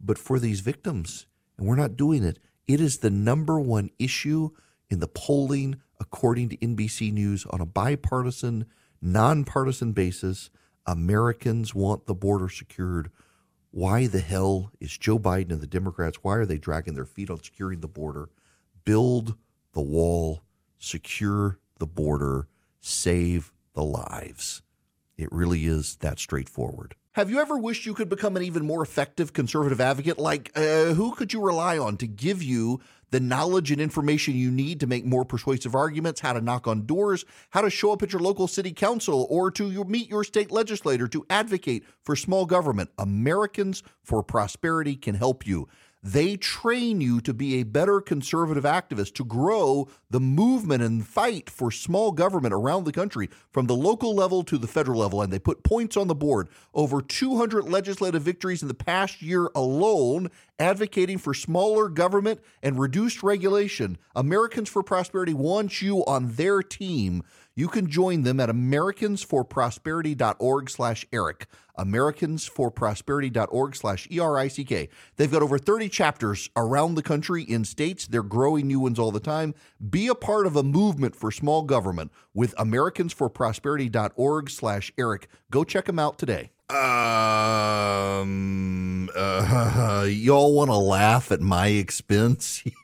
but 0.00 0.18
for 0.18 0.38
these 0.38 0.60
victims. 0.60 1.26
And 1.56 1.66
we're 1.66 1.76
not 1.76 1.96
doing 1.96 2.22
it. 2.24 2.38
It 2.66 2.80
is 2.80 2.98
the 2.98 3.10
number 3.10 3.58
one 3.58 3.90
issue 3.98 4.50
in 4.90 5.00
the 5.00 5.08
polling, 5.08 5.76
according 6.00 6.50
to 6.50 6.56
NBC 6.58 7.12
News, 7.12 7.46
on 7.46 7.60
a 7.60 7.66
bipartisan, 7.66 8.66
nonpartisan 9.00 9.92
basis. 9.92 10.50
Americans 10.86 11.74
want 11.74 12.06
the 12.06 12.14
border 12.14 12.48
secured. 12.48 13.10
Why 13.70 14.06
the 14.06 14.20
hell 14.20 14.72
is 14.80 14.96
Joe 14.96 15.18
Biden 15.18 15.52
and 15.52 15.60
the 15.60 15.66
Democrats, 15.66 16.18
why 16.22 16.36
are 16.36 16.46
they 16.46 16.58
dragging 16.58 16.94
their 16.94 17.04
feet 17.04 17.30
on 17.30 17.42
securing 17.42 17.80
the 17.80 17.88
border? 17.88 18.28
Build 18.84 19.36
the 19.72 19.82
wall 19.82 20.42
secure 20.78 21.58
the 21.78 21.86
border, 21.86 22.48
save 22.80 23.52
the 23.74 23.84
lives. 23.84 24.62
It 25.16 25.30
really 25.32 25.66
is 25.66 25.96
that 25.96 26.18
straightforward. 26.18 26.94
Have 27.12 27.30
you 27.30 27.40
ever 27.40 27.56
wished 27.56 27.86
you 27.86 27.94
could 27.94 28.10
become 28.10 28.36
an 28.36 28.42
even 28.42 28.66
more 28.66 28.82
effective 28.82 29.32
conservative 29.32 29.80
advocate? 29.80 30.18
Like, 30.18 30.52
uh, 30.54 30.92
who 30.92 31.14
could 31.14 31.32
you 31.32 31.40
rely 31.40 31.78
on 31.78 31.96
to 31.96 32.06
give 32.06 32.42
you 32.42 32.80
the 33.10 33.20
knowledge 33.20 33.70
and 33.70 33.80
information 33.80 34.34
you 34.34 34.50
need 34.50 34.80
to 34.80 34.86
make 34.86 35.06
more 35.06 35.24
persuasive 35.24 35.74
arguments, 35.74 36.20
how 36.20 36.34
to 36.34 36.40
knock 36.42 36.66
on 36.66 36.84
doors, 36.84 37.24
how 37.50 37.62
to 37.62 37.70
show 37.70 37.92
up 37.92 38.02
at 38.02 38.12
your 38.12 38.20
local 38.20 38.46
city 38.46 38.72
council, 38.72 39.26
or 39.30 39.50
to 39.52 39.84
meet 39.84 40.10
your 40.10 40.24
state 40.24 40.50
legislator 40.50 41.08
to 41.08 41.24
advocate 41.30 41.84
for 42.02 42.16
small 42.16 42.44
government? 42.44 42.90
Americans 42.98 43.82
for 44.02 44.22
Prosperity 44.22 44.96
can 44.96 45.14
help 45.14 45.46
you. 45.46 45.68
They 46.06 46.36
train 46.36 47.00
you 47.00 47.20
to 47.22 47.34
be 47.34 47.56
a 47.56 47.64
better 47.64 48.00
conservative 48.00 48.62
activist, 48.62 49.14
to 49.16 49.24
grow 49.24 49.88
the 50.08 50.20
movement 50.20 50.84
and 50.84 51.04
fight 51.04 51.50
for 51.50 51.72
small 51.72 52.12
government 52.12 52.54
around 52.54 52.84
the 52.84 52.92
country 52.92 53.28
from 53.50 53.66
the 53.66 53.74
local 53.74 54.14
level 54.14 54.44
to 54.44 54.56
the 54.56 54.68
federal 54.68 55.00
level. 55.00 55.20
And 55.20 55.32
they 55.32 55.40
put 55.40 55.64
points 55.64 55.96
on 55.96 56.06
the 56.06 56.14
board 56.14 56.48
over 56.72 57.02
200 57.02 57.64
legislative 57.64 58.22
victories 58.22 58.62
in 58.62 58.68
the 58.68 58.74
past 58.74 59.20
year 59.20 59.50
alone 59.56 60.30
advocating 60.60 61.18
for 61.18 61.34
smaller 61.34 61.88
government 61.88 62.40
and 62.62 62.78
reduced 62.78 63.24
regulation. 63.24 63.98
Americans 64.14 64.68
for 64.68 64.84
Prosperity 64.84 65.34
wants 65.34 65.82
you 65.82 66.04
on 66.04 66.34
their 66.34 66.62
team. 66.62 67.24
You 67.56 67.68
can 67.68 67.88
join 67.88 68.22
them 68.22 68.38
at 68.38 68.50
americansforprosperity.org 68.50 70.70
slash 70.70 71.06
Erick. 71.10 71.48
Americansforprosperity.org 71.78 73.76
slash 73.76 74.06
E-R-I-C-K. 74.10 74.88
They've 75.16 75.32
got 75.32 75.42
over 75.42 75.58
30 75.58 75.88
chapters 75.88 76.50
around 76.54 76.94
the 76.94 77.02
country 77.02 77.42
in 77.42 77.64
states. 77.64 78.06
They're 78.06 78.22
growing 78.22 78.66
new 78.66 78.80
ones 78.80 78.98
all 78.98 79.10
the 79.10 79.20
time. 79.20 79.54
Be 79.90 80.08
a 80.08 80.14
part 80.14 80.46
of 80.46 80.56
a 80.56 80.62
movement 80.62 81.16
for 81.16 81.30
small 81.30 81.62
government 81.62 82.12
with 82.34 82.54
americansforprosperity.org 82.56 84.50
slash 84.50 84.92
Erick. 84.98 85.28
Go 85.50 85.64
check 85.64 85.86
them 85.86 85.98
out 85.98 86.18
today. 86.18 86.50
Um, 86.68 88.28
uh, 89.16 90.04
y'all 90.10 90.54
want 90.54 90.70
to 90.70 90.76
laugh 90.76 91.32
at 91.32 91.40
my 91.40 91.68
expense? 91.68 92.62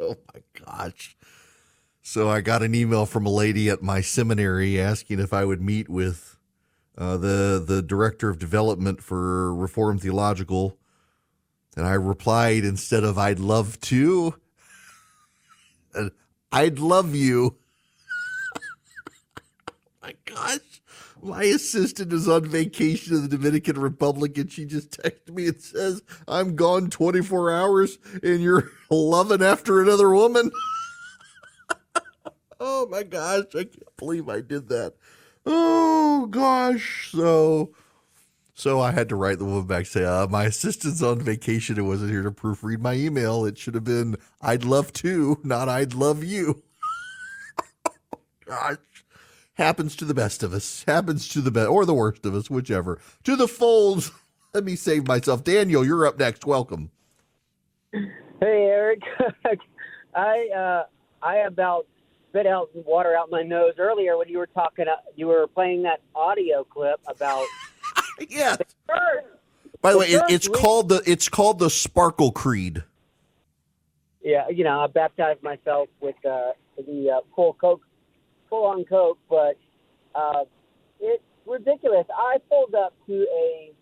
oh 0.00 0.16
my 0.34 0.42
gosh. 0.64 1.16
So 2.08 2.30
I 2.30 2.40
got 2.40 2.62
an 2.62 2.72
email 2.72 3.04
from 3.04 3.26
a 3.26 3.30
lady 3.30 3.68
at 3.68 3.82
my 3.82 4.00
seminary 4.00 4.80
asking 4.80 5.18
if 5.18 5.32
I 5.32 5.44
would 5.44 5.60
meet 5.60 5.88
with 5.88 6.38
uh, 6.96 7.16
the 7.16 7.60
the 7.66 7.82
director 7.82 8.30
of 8.30 8.38
development 8.38 9.02
for 9.02 9.52
Reformed 9.52 10.02
Theological, 10.02 10.78
and 11.76 11.84
I 11.84 11.94
replied 11.94 12.64
instead 12.64 13.02
of 13.02 13.18
"I'd 13.18 13.40
love 13.40 13.80
to," 13.80 14.36
"I'd 16.52 16.78
love 16.78 17.16
you." 17.16 17.56
my 20.00 20.14
gosh, 20.26 20.60
my 21.20 21.42
assistant 21.42 22.12
is 22.12 22.28
on 22.28 22.44
vacation 22.44 23.16
in 23.16 23.22
the 23.22 23.36
Dominican 23.36 23.80
Republic, 23.80 24.38
and 24.38 24.50
she 24.50 24.64
just 24.64 24.92
texted 24.92 25.34
me 25.34 25.48
and 25.48 25.60
says, 25.60 26.02
"I'm 26.28 26.54
gone 26.54 26.88
24 26.88 27.50
hours, 27.50 27.98
and 28.22 28.40
you're 28.40 28.70
loving 28.90 29.42
after 29.42 29.82
another 29.82 30.14
woman." 30.14 30.52
Oh 32.58 32.86
my 32.88 33.02
gosh, 33.02 33.46
I 33.54 33.64
can't 33.64 33.96
believe 33.96 34.28
I 34.28 34.40
did 34.40 34.68
that. 34.68 34.94
Oh 35.44 36.26
gosh. 36.30 37.10
So 37.12 37.72
so 38.54 38.80
I 38.80 38.92
had 38.92 39.10
to 39.10 39.16
write 39.16 39.38
the 39.38 39.44
woman 39.44 39.66
back 39.66 39.86
say, 39.86 40.04
uh, 40.04 40.26
my 40.28 40.44
assistant's 40.44 41.02
on 41.02 41.20
vacation 41.20 41.76
and 41.76 41.86
wasn't 41.86 42.10
here 42.10 42.22
to 42.22 42.30
proofread 42.30 42.80
my 42.80 42.94
email. 42.94 43.44
It 43.44 43.58
should 43.58 43.74
have 43.74 43.84
been 43.84 44.16
I'd 44.40 44.64
love 44.64 44.92
to, 44.94 45.38
not 45.44 45.68
I'd 45.68 45.94
love 45.94 46.24
you. 46.24 46.62
gosh. 48.46 48.78
Happens 49.54 49.96
to 49.96 50.04
the 50.04 50.14
best 50.14 50.42
of 50.42 50.52
us. 50.52 50.84
Happens 50.86 51.28
to 51.30 51.40
the 51.40 51.50
best 51.50 51.68
or 51.68 51.86
the 51.86 51.94
worst 51.94 52.26
of 52.26 52.34
us, 52.34 52.50
whichever. 52.50 53.00
To 53.24 53.36
the 53.36 53.48
folds. 53.48 54.10
Let 54.54 54.64
me 54.64 54.76
save 54.76 55.06
myself. 55.06 55.44
Daniel, 55.44 55.84
you're 55.84 56.06
up 56.06 56.18
next. 56.18 56.46
Welcome. 56.46 56.90
Hey 57.92 58.06
Erick. 58.40 59.02
I 60.14 60.48
uh 60.48 60.84
I 61.22 61.36
about 61.38 61.86
spit 62.28 62.46
out 62.46 62.70
water 62.74 63.16
out 63.16 63.30
my 63.30 63.42
nose 63.42 63.74
earlier 63.78 64.16
when 64.16 64.28
you 64.28 64.38
were 64.38 64.46
talking. 64.46 64.86
Uh, 64.88 64.96
you 65.14 65.26
were 65.26 65.46
playing 65.46 65.82
that 65.82 66.00
audio 66.14 66.64
clip 66.64 67.00
about. 67.06 67.44
yeah. 68.28 68.56
By 69.82 69.92
the, 69.92 69.92
the 69.92 69.98
way, 69.98 70.06
it, 70.06 70.22
it's 70.28 70.48
week, 70.48 70.58
called 70.58 70.88
the 70.88 71.02
it's 71.06 71.28
called 71.28 71.58
the 71.58 71.70
Sparkle 71.70 72.32
Creed. 72.32 72.82
Yeah, 74.22 74.48
you 74.48 74.64
know, 74.64 74.80
I 74.80 74.86
baptized 74.88 75.42
myself 75.42 75.88
with 76.00 76.16
uh, 76.26 76.52
the 76.76 77.10
uh, 77.10 77.20
full 77.34 77.52
coke, 77.54 77.82
full 78.50 78.64
on 78.64 78.84
coke, 78.84 79.18
but 79.30 79.56
uh, 80.14 80.44
it's 81.00 81.22
ridiculous. 81.46 82.06
I 82.12 82.38
pulled 82.48 82.74
up 82.74 82.92
to 83.06 83.26
a, 83.32 83.72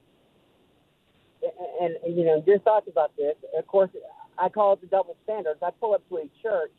and, 1.80 1.96
and 2.04 2.16
you 2.16 2.24
know, 2.24 2.42
your 2.46 2.58
thoughts 2.58 2.88
about 2.90 3.16
this. 3.16 3.36
Of 3.56 3.66
course, 3.66 3.90
I 4.38 4.48
call 4.48 4.74
it 4.74 4.80
the 4.82 4.86
double 4.86 5.16
standards. 5.24 5.60
I 5.62 5.70
pull 5.80 5.94
up 5.94 6.06
to 6.10 6.16
a 6.16 6.28
church 6.42 6.72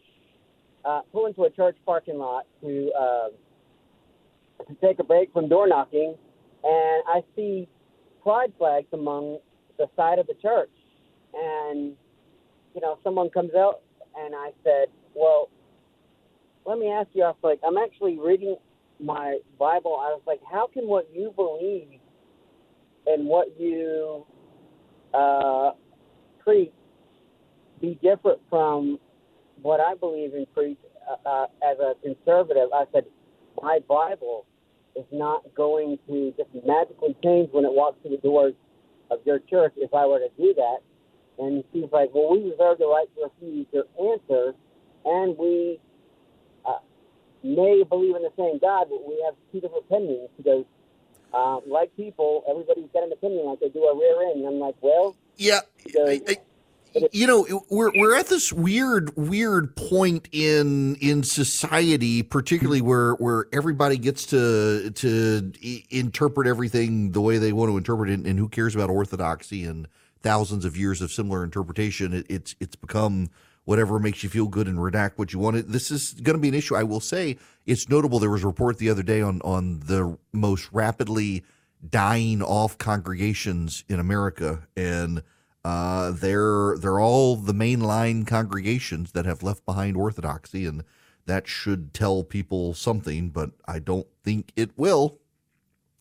uh, 0.85 1.01
pull 1.11 1.25
into 1.25 1.43
a 1.43 1.49
church 1.49 1.77
parking 1.85 2.17
lot 2.17 2.45
to 2.61 2.91
uh, 2.97 3.27
to 4.67 4.75
take 4.81 4.99
a 4.99 5.03
break 5.03 5.31
from 5.33 5.49
door 5.49 5.67
knocking, 5.67 6.15
and 6.63 7.03
I 7.07 7.23
see 7.35 7.67
pride 8.23 8.53
flags 8.57 8.87
among 8.93 9.39
the 9.77 9.87
side 9.95 10.19
of 10.19 10.27
the 10.27 10.35
church, 10.41 10.71
and 11.33 11.95
you 12.73 12.81
know 12.81 12.99
someone 13.03 13.29
comes 13.29 13.51
out, 13.55 13.81
and 14.17 14.33
I 14.35 14.51
said, 14.63 14.87
well, 15.13 15.49
let 16.65 16.77
me 16.77 16.89
ask 16.89 17.09
you. 17.13 17.23
I 17.23 17.29
was 17.29 17.37
like, 17.43 17.59
I'm 17.65 17.77
actually 17.77 18.17
reading 18.19 18.55
my 18.99 19.39
Bible. 19.59 19.97
I 19.99 20.09
was 20.09 20.21
like, 20.25 20.39
how 20.49 20.67
can 20.67 20.87
what 20.87 21.09
you 21.13 21.33
believe 21.35 21.99
and 23.07 23.27
what 23.27 23.59
you 23.59 24.25
uh, 25.13 25.71
preach 26.43 26.71
be 27.81 27.99
different 28.01 28.39
from 28.49 28.99
what 29.65 29.79
I 29.79 29.95
believe 29.95 30.35
in 30.35 30.45
preach 30.53 30.77
uh, 31.09 31.27
uh, 31.27 31.47
as 31.65 31.79
a 31.79 31.95
conservative, 32.03 32.69
I 32.71 32.85
said 32.93 33.05
my 33.59 33.79
Bible 33.89 34.45
is 34.95 35.05
not 35.11 35.41
going 35.55 35.97
to 36.07 36.31
just 36.37 36.49
magically 36.63 37.17
change 37.23 37.49
when 37.51 37.65
it 37.65 37.73
walks 37.73 37.97
through 38.03 38.11
the 38.11 38.21
doors 38.21 38.53
of 39.09 39.19
your 39.25 39.39
church 39.39 39.73
if 39.77 39.91
I 39.91 40.05
were 40.05 40.19
to 40.19 40.29
do 40.37 40.53
that. 40.53 40.77
And 41.39 41.63
she's 41.73 41.89
like, 41.91 42.11
well, 42.13 42.29
we 42.31 42.51
reserve 42.51 42.77
the 42.77 42.85
right 42.85 43.07
to 43.15 43.23
refuse 43.25 43.65
your 43.73 43.85
answer, 43.99 44.53
and 45.03 45.35
we 45.35 45.79
uh, 46.63 46.77
may 47.43 47.83
believe 47.89 48.15
in 48.15 48.21
the 48.21 48.33
same 48.37 48.59
God, 48.59 48.85
but 48.91 49.01
we 49.05 49.19
have 49.25 49.33
two 49.51 49.61
different 49.61 49.85
opinions. 49.89 50.29
She 50.37 50.43
goes, 50.43 50.65
uh, 51.33 51.59
like 51.65 51.89
people, 51.97 52.43
everybody's 52.47 52.89
got 52.93 53.01
an 53.01 53.11
opinion 53.11 53.47
like 53.47 53.59
they 53.61 53.69
do 53.69 53.83
a 53.83 53.97
rear 53.97 54.29
end. 54.29 54.45
And 54.45 54.47
I'm 54.47 54.59
like, 54.59 54.75
well, 54.79 55.17
yeah. 55.87 56.05
I, 56.07 56.21
I, 56.27 56.37
you 57.11 57.27
know 57.27 57.63
we're 57.69 57.91
we're 57.95 58.15
at 58.15 58.27
this 58.27 58.53
weird 58.53 59.15
weird 59.15 59.75
point 59.75 60.27
in 60.31 60.95
in 60.95 61.23
society 61.23 62.23
particularly 62.23 62.81
where 62.81 63.13
where 63.15 63.45
everybody 63.51 63.97
gets 63.97 64.25
to 64.25 64.89
to 64.91 65.51
interpret 65.89 66.47
everything 66.47 67.11
the 67.11 67.21
way 67.21 67.37
they 67.37 67.53
want 67.53 67.69
to 67.69 67.77
interpret 67.77 68.09
it 68.09 68.19
and 68.25 68.39
who 68.39 68.47
cares 68.47 68.75
about 68.75 68.89
orthodoxy 68.89 69.63
and 69.65 69.87
thousands 70.21 70.65
of 70.65 70.77
years 70.77 71.01
of 71.01 71.11
similar 71.11 71.43
interpretation 71.43 72.13
it, 72.13 72.25
it's 72.29 72.55
it's 72.59 72.75
become 72.75 73.29
whatever 73.65 73.99
makes 73.99 74.23
you 74.23 74.29
feel 74.29 74.47
good 74.47 74.67
and 74.67 74.77
redact 74.77 75.13
what 75.15 75.33
you 75.33 75.39
want. 75.39 75.71
This 75.71 75.89
is 75.89 76.13
going 76.13 76.35
to 76.35 76.41
be 76.41 76.47
an 76.49 76.53
issue. 76.53 76.75
I 76.75 76.83
will 76.83 76.99
say 76.99 77.37
it's 77.65 77.89
notable 77.89 78.19
there 78.19 78.29
was 78.29 78.43
a 78.43 78.47
report 78.47 78.77
the 78.77 78.89
other 78.89 79.03
day 79.03 79.21
on 79.21 79.41
on 79.41 79.79
the 79.81 80.17
most 80.31 80.69
rapidly 80.71 81.43
dying 81.87 82.41
off 82.41 82.77
congregations 82.79 83.83
in 83.87 83.99
america 83.99 84.67
and 84.75 85.21
uh, 85.65 86.11
they're 86.11 86.77
they're 86.77 86.99
all 86.99 87.35
the 87.35 87.51
mainline 87.51 88.27
congregations 88.27 89.13
that 89.13 89.25
have 89.25 89.41
left 89.41 89.65
behind 89.65 89.97
orthodoxy, 89.97 90.63
and 90.67 90.83
that 91.25 91.47
should 91.47 91.91
tell 91.91 92.23
people 92.23 92.75
something. 92.75 93.29
But 93.31 93.49
I 93.67 93.79
don't 93.79 94.05
think 94.23 94.51
it 94.55 94.77
will. 94.77 95.17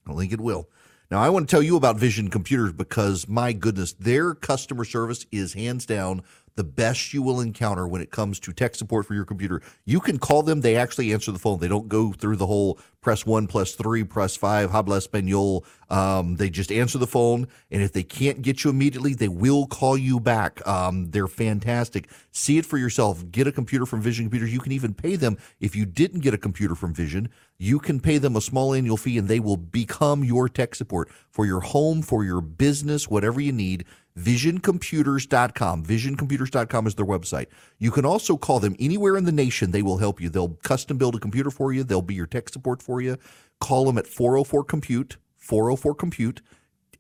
I 0.05 0.11
don't 0.11 0.19
think 0.19 0.35
it 0.35 0.41
will. 0.43 0.69
Now 1.11 1.23
I 1.23 1.31
want 1.31 1.49
to 1.49 1.51
tell 1.51 1.63
you 1.63 1.77
about 1.77 1.97
Vision 1.97 2.29
Computers 2.29 2.75
because 2.75 3.27
my 3.27 3.55
goodness, 3.55 3.95
their 3.95 4.35
customer 4.35 4.85
service 4.85 5.25
is 5.33 5.55
hands 5.55 5.87
down 5.87 6.23
the 6.57 6.65
best 6.65 7.13
you 7.13 7.23
will 7.23 7.41
encounter 7.41 7.87
when 7.89 8.01
it 8.01 8.11
comes 8.11 8.39
to 8.41 8.53
tech 8.53 8.75
support 8.75 9.07
for 9.07 9.15
your 9.15 9.25
computer. 9.25 9.61
You 9.85 10.01
can 10.01 10.19
call 10.19 10.43
them, 10.43 10.61
they 10.61 10.77
actually 10.77 11.13
answer 11.13 11.33
the 11.33 11.39
phone. 11.39 11.59
They 11.59 11.69
don't 11.69 11.89
go 11.89 12.13
through 12.13 12.37
the 12.37 12.47
whole 12.47 12.79
press 13.01 13.27
one, 13.27 13.47
plus 13.47 13.75
three, 13.75 14.03
press 14.03 14.37
five, 14.37 14.71
habla 14.71 14.99
español. 14.99 15.65
Um, 15.91 16.37
they 16.37 16.49
just 16.49 16.73
answer 16.73 16.97
the 16.97 17.07
phone. 17.07 17.49
And 17.71 17.83
if 17.83 17.93
they 17.93 18.03
can't 18.03 18.41
get 18.41 18.65
you 18.65 18.71
immediately, 18.71 19.15
they 19.15 19.29
will 19.29 19.67
call 19.67 19.99
you 19.99 20.19
back. 20.19 20.67
Um, 20.67 21.11
they're 21.11 21.29
fantastic. 21.29 22.09
See 22.33 22.57
it 22.57 22.65
for 22.65 22.79
yourself. 22.79 23.31
Get 23.31 23.47
a 23.47 23.53
computer 23.53 23.85
from 23.85 24.01
Vision 24.01 24.25
Computers. 24.25 24.53
You 24.53 24.61
can 24.61 24.73
even 24.73 24.95
pay 24.95 25.17
them 25.17 25.37
if 25.61 25.77
you 25.77 25.85
didn't 25.85 26.21
get 26.21 26.35
a 26.35 26.39
computer 26.39 26.75
from 26.75 26.95
Vision. 26.95 27.29
You 27.59 27.79
can 27.79 28.01
pay 28.01 28.19
them 28.19 28.37
a 28.37 28.41
small 28.41 28.75
annual 28.75 28.97
fee 28.97 29.19
and 29.19 29.29
they 29.29 29.39
will 29.39 29.57
become 29.57 30.25
your 30.25 30.49
tech 30.49 30.75
support 30.75 31.11
for 31.31 31.47
your 31.47 31.61
home, 31.61 32.01
for 32.03 32.25
your 32.25 32.41
business, 32.41 33.09
whatever 33.09 33.41
you 33.41 33.53
need 33.53 33.85
visioncomputers.com. 34.19 35.85
Visioncomputers.com 35.85 36.87
is 36.87 36.95
their 36.95 37.07
website. 37.07 37.47
You 37.79 37.91
can 37.91 38.05
also 38.05 38.37
call 38.37 38.61
them 38.61 38.77
anywhere 38.79 39.17
in 39.17 39.25
the 39.25 39.33
nation. 39.33 39.71
They 39.71 39.83
will 39.83 39.99
help 39.99 40.21
you. 40.21 40.29
They'll 40.29 40.59
custom 40.63 40.99
build 40.99 41.17
a 41.17 41.21
computer 41.21 41.51
for 41.51 41.73
you. 41.73 41.85
They'll 41.85 42.03
be 42.03 42.15
your 42.15 42.27
tech 42.27 42.49
support 42.49 42.83
for 42.83 43.01
you. 43.01 43.17
Call 43.61 43.85
them 43.85 43.99
at 43.99 44.07
404 44.07 44.65
Compute, 44.65 45.17
404 45.37 45.95
Compute. 45.95 46.43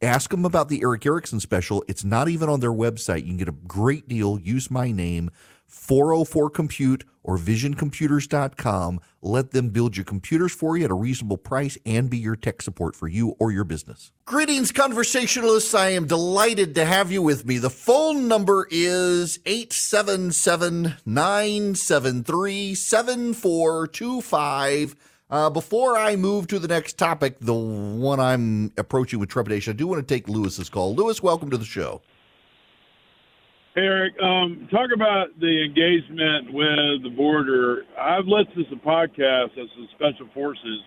Ask 0.02 0.30
them 0.30 0.44
about 0.44 0.68
the 0.68 0.82
Erick 0.82 1.06
Erickson 1.06 1.40
special. 1.40 1.84
It's 1.88 2.04
not 2.04 2.28
even 2.28 2.48
on 2.48 2.60
their 2.60 2.72
website. 2.72 3.20
You 3.20 3.28
can 3.28 3.36
get 3.36 3.48
a 3.48 3.52
great 3.52 4.08
deal. 4.08 4.38
Use 4.38 4.70
my 4.70 4.90
name. 4.90 5.30
404 5.74 6.50
Compute 6.50 7.04
or 7.24 7.36
visioncomputers.com. 7.38 9.00
Let 9.22 9.50
them 9.50 9.70
build 9.70 9.96
your 9.96 10.04
computers 10.04 10.52
for 10.52 10.76
you 10.76 10.84
at 10.84 10.90
a 10.90 10.94
reasonable 10.94 11.38
price 11.38 11.78
and 11.84 12.08
be 12.10 12.18
your 12.18 12.36
tech 12.36 12.62
support 12.62 12.94
for 12.94 13.08
you 13.08 13.34
or 13.40 13.50
your 13.50 13.64
business. 13.64 14.12
Greetings, 14.26 14.70
conversationalists. 14.70 15.74
I 15.74 15.88
am 15.90 16.06
delighted 16.06 16.76
to 16.76 16.84
have 16.84 17.10
you 17.10 17.22
with 17.22 17.44
me. 17.46 17.58
The 17.58 17.70
phone 17.70 18.28
number 18.28 18.68
is 18.70 19.40
877 19.46 20.94
973 21.06 22.74
7425. 22.74 24.96
Uh, 25.30 25.48
before 25.50 25.96
I 25.96 26.16
move 26.16 26.46
to 26.48 26.58
the 26.58 26.68
next 26.68 26.98
topic, 26.98 27.38
the 27.40 27.54
one 27.54 28.20
I'm 28.20 28.72
approaching 28.76 29.18
with 29.18 29.30
trepidation, 29.30 29.72
I 29.72 29.76
do 29.76 29.86
want 29.86 30.06
to 30.06 30.14
take 30.14 30.28
Lewis's 30.28 30.68
call. 30.68 30.94
Lewis, 30.94 31.22
welcome 31.22 31.48
to 31.50 31.56
the 31.56 31.64
show. 31.64 32.02
Erick, 33.76 34.14
um, 34.22 34.68
talk 34.70 34.90
about 34.94 35.28
the 35.40 35.64
engagement 35.64 36.54
with 36.54 37.02
the 37.02 37.12
border. 37.16 37.82
I've 38.00 38.26
listened 38.26 38.54
to 38.54 38.70
some 38.70 38.78
podcasts 38.78 39.60
of 39.60 39.66
some 39.74 39.88
special 39.96 40.28
forces, 40.32 40.80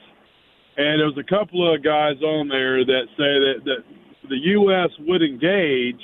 and 0.78 0.98
there 0.98 1.06
was 1.06 1.18
a 1.20 1.30
couple 1.30 1.74
of 1.74 1.84
guys 1.84 2.16
on 2.24 2.48
there 2.48 2.86
that 2.86 3.04
say 3.18 3.34
that, 3.44 3.56
that 3.66 4.30
the 4.30 4.38
U.S. 4.38 4.90
would 5.02 5.22
engage, 5.22 6.00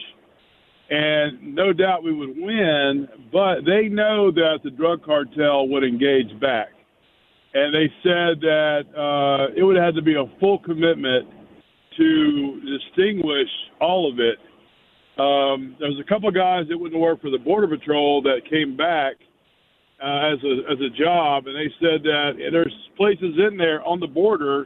and 0.89 1.55
no 1.55 1.71
doubt 1.71 2.03
we 2.03 2.13
would 2.13 2.35
win, 2.35 3.07
but 3.31 3.61
they 3.65 3.87
know 3.87 4.29
that 4.31 4.59
the 4.65 4.69
drug 4.69 5.05
cartel 5.05 5.69
would 5.69 5.85
engage 5.85 6.37
back. 6.41 6.67
And 7.53 7.73
they 7.73 7.87
said 8.03 8.41
that 8.41 8.83
uh, 8.91 9.53
it 9.55 9.63
would 9.63 9.77
have 9.77 9.95
to 9.95 10.01
be 10.01 10.15
a 10.15 10.25
full 10.41 10.59
commitment 10.59 11.29
to 11.95 12.61
distinguish 12.65 13.47
all 13.79 14.11
of 14.11 14.19
it 14.19 14.37
um, 15.17 15.75
there 15.79 15.89
was 15.89 15.99
a 15.99 16.09
couple 16.09 16.27
of 16.27 16.33
guys 16.33 16.65
that 16.69 16.77
wouldn't 16.77 16.99
work 16.99 17.21
for 17.21 17.29
the 17.29 17.37
Border 17.37 17.67
Patrol 17.67 18.21
that 18.23 18.41
came 18.49 18.75
back 18.75 19.15
uh, 20.01 20.33
as 20.33 20.39
a 20.43 20.71
as 20.71 20.79
a 20.81 20.89
job, 20.89 21.45
and 21.47 21.55
they 21.55 21.71
said 21.79 22.03
that 22.03 22.33
there's 22.51 22.73
places 22.97 23.35
in 23.37 23.57
there 23.57 23.85
on 23.87 23.99
the 23.99 24.07
border 24.07 24.65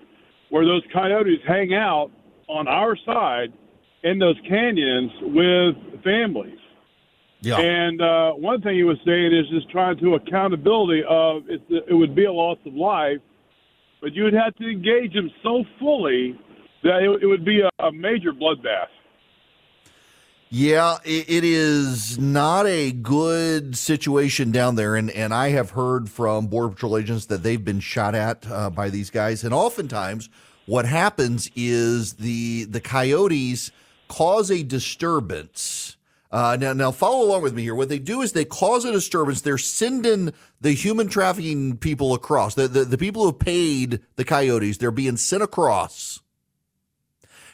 where 0.49 0.65
those 0.65 0.83
coyotes 0.93 1.41
hang 1.45 1.73
out 1.73 2.11
on 2.47 2.67
our 2.67 2.95
side 3.05 3.51
in 4.03 4.19
those 4.19 4.37
canyons 4.47 5.11
with 5.21 6.03
families. 6.03 6.59
Yeah. 7.41 7.59
And 7.59 8.01
uh, 8.01 8.31
one 8.31 8.61
thing 8.61 8.75
he 8.75 8.83
was 8.83 8.97
saying 9.05 9.33
is 9.33 9.47
just 9.49 9.69
trying 9.69 9.97
to 9.99 10.15
accountability 10.15 11.03
of 11.07 11.43
it, 11.47 11.61
it 11.69 11.93
would 11.93 12.15
be 12.15 12.25
a 12.25 12.31
loss 12.31 12.57
of 12.65 12.73
life, 12.73 13.19
but 14.01 14.13
you 14.13 14.23
would 14.23 14.33
have 14.33 14.55
to 14.55 14.67
engage 14.67 15.13
them 15.13 15.29
so 15.43 15.63
fully 15.79 16.39
that 16.83 17.03
it, 17.03 17.23
it 17.23 17.27
would 17.27 17.45
be 17.45 17.61
a, 17.61 17.83
a 17.83 17.91
major 17.91 18.31
bloodbath. 18.31 18.87
Yeah, 20.49 20.97
it 21.03 21.43
is 21.43 22.17
not 22.17 22.67
a 22.67 22.93
good 22.93 23.75
situation 23.75 24.51
down 24.51 24.75
there, 24.75 24.95
and 24.95 25.11
and 25.11 25.33
I 25.33 25.49
have 25.49 25.71
heard 25.71 26.09
from 26.09 26.47
border 26.47 26.69
patrol 26.69 26.97
agents 26.97 27.25
that 27.25 27.43
they've 27.43 27.63
been 27.63 27.81
shot 27.81 28.15
at 28.15 28.49
uh, 28.49 28.69
by 28.69 28.89
these 28.89 29.09
guys, 29.09 29.43
and 29.43 29.53
oftentimes 29.53 30.29
what 30.65 30.85
happens 30.85 31.51
is 31.53 32.13
the 32.13 32.63
the 32.63 32.79
coyotes 32.79 33.71
cause 34.07 34.49
a 34.49 34.63
disturbance. 34.63 35.97
Uh, 36.31 36.57
now, 36.59 36.73
now 36.73 36.91
follow 36.91 37.25
along 37.25 37.41
with 37.41 37.53
me 37.53 37.63
here. 37.63 37.75
What 37.75 37.89
they 37.89 37.99
do 37.99 38.21
is 38.21 38.33
they 38.33 38.45
cause 38.45 38.85
a 38.85 38.91
disturbance. 38.91 39.41
They're 39.41 39.57
sending 39.57 40.33
the 40.59 40.71
human 40.71 41.07
trafficking 41.07 41.77
people 41.77 42.13
across. 42.13 42.55
The, 42.55 42.67
the, 42.67 42.83
the 42.83 42.97
people 42.97 43.23
who 43.23 43.31
paid 43.31 44.01
the 44.17 44.25
coyotes, 44.25 44.77
they're 44.77 44.91
being 44.91 45.15
sent 45.15 45.41
across 45.41 46.21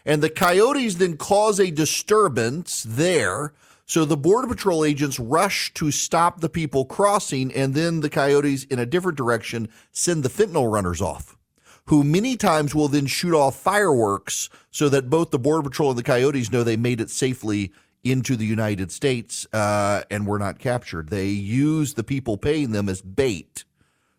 and 0.06 0.22
the 0.22 0.30
coyotes 0.30 0.96
then 0.96 1.18
cause 1.18 1.60
a 1.60 1.72
disturbance 1.72 2.84
there. 2.88 3.54
So 3.86 4.06
the 4.06 4.18
Border 4.18 4.48
Patrol 4.48 4.86
agents 4.86 5.20
rush 5.20 5.74
to 5.74 5.92
stop 5.92 6.40
the 6.40 6.50
people 6.50 6.86
crossing, 6.86 7.54
and 7.54 7.74
then 7.74 8.00
the 8.00 8.10
coyotes, 8.10 8.64
in 8.64 8.80
a 8.80 8.86
different 8.86 9.18
direction, 9.18 9.70
send 9.92 10.24
the 10.24 10.30
fentanyl 10.30 10.72
runners 10.72 11.02
off, 11.02 11.38
who 11.86 12.04
many 12.04 12.38
times 12.38 12.74
will 12.74 12.88
then 12.88 13.08
shoot 13.08 13.38
off 13.38 13.56
fireworks 13.56 14.50
so 14.72 14.88
that 14.90 15.10
both 15.10 15.32
the 15.32 15.40
Border 15.40 15.70
Patrol 15.70 15.90
and 15.90 16.00
the 16.00 16.04
coyotes 16.04 16.52
know 16.52 16.64
they 16.64 16.78
made 16.78 17.02
it 17.02 17.10
safely 17.10 17.74
into 18.04 18.36
the 18.36 18.46
United 18.46 18.92
States 18.92 19.48
uh, 19.54 20.04
and 20.10 20.28
were 20.28 20.40
not 20.40 20.60
captured. 20.60 21.10
They 21.10 21.28
use 21.28 21.94
the 21.94 22.04
people 22.04 22.38
paying 22.38 22.72
them 22.72 22.90
as 22.90 23.02
bait 23.02 23.64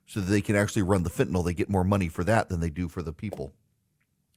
so 0.07 0.21
that 0.21 0.31
they 0.31 0.41
can 0.41 0.57
actually 0.57 0.83
run 0.83 1.03
the 1.03 1.11
fentanyl. 1.11 1.45
They 1.45 1.55
get 1.55 1.71
more 1.71 1.85
money 1.85 2.09
for 2.09 2.25
that 2.25 2.49
than 2.49 2.61
they 2.61 2.71
do 2.71 2.89
for 2.89 3.03
the 3.03 3.13
people. 3.13 3.53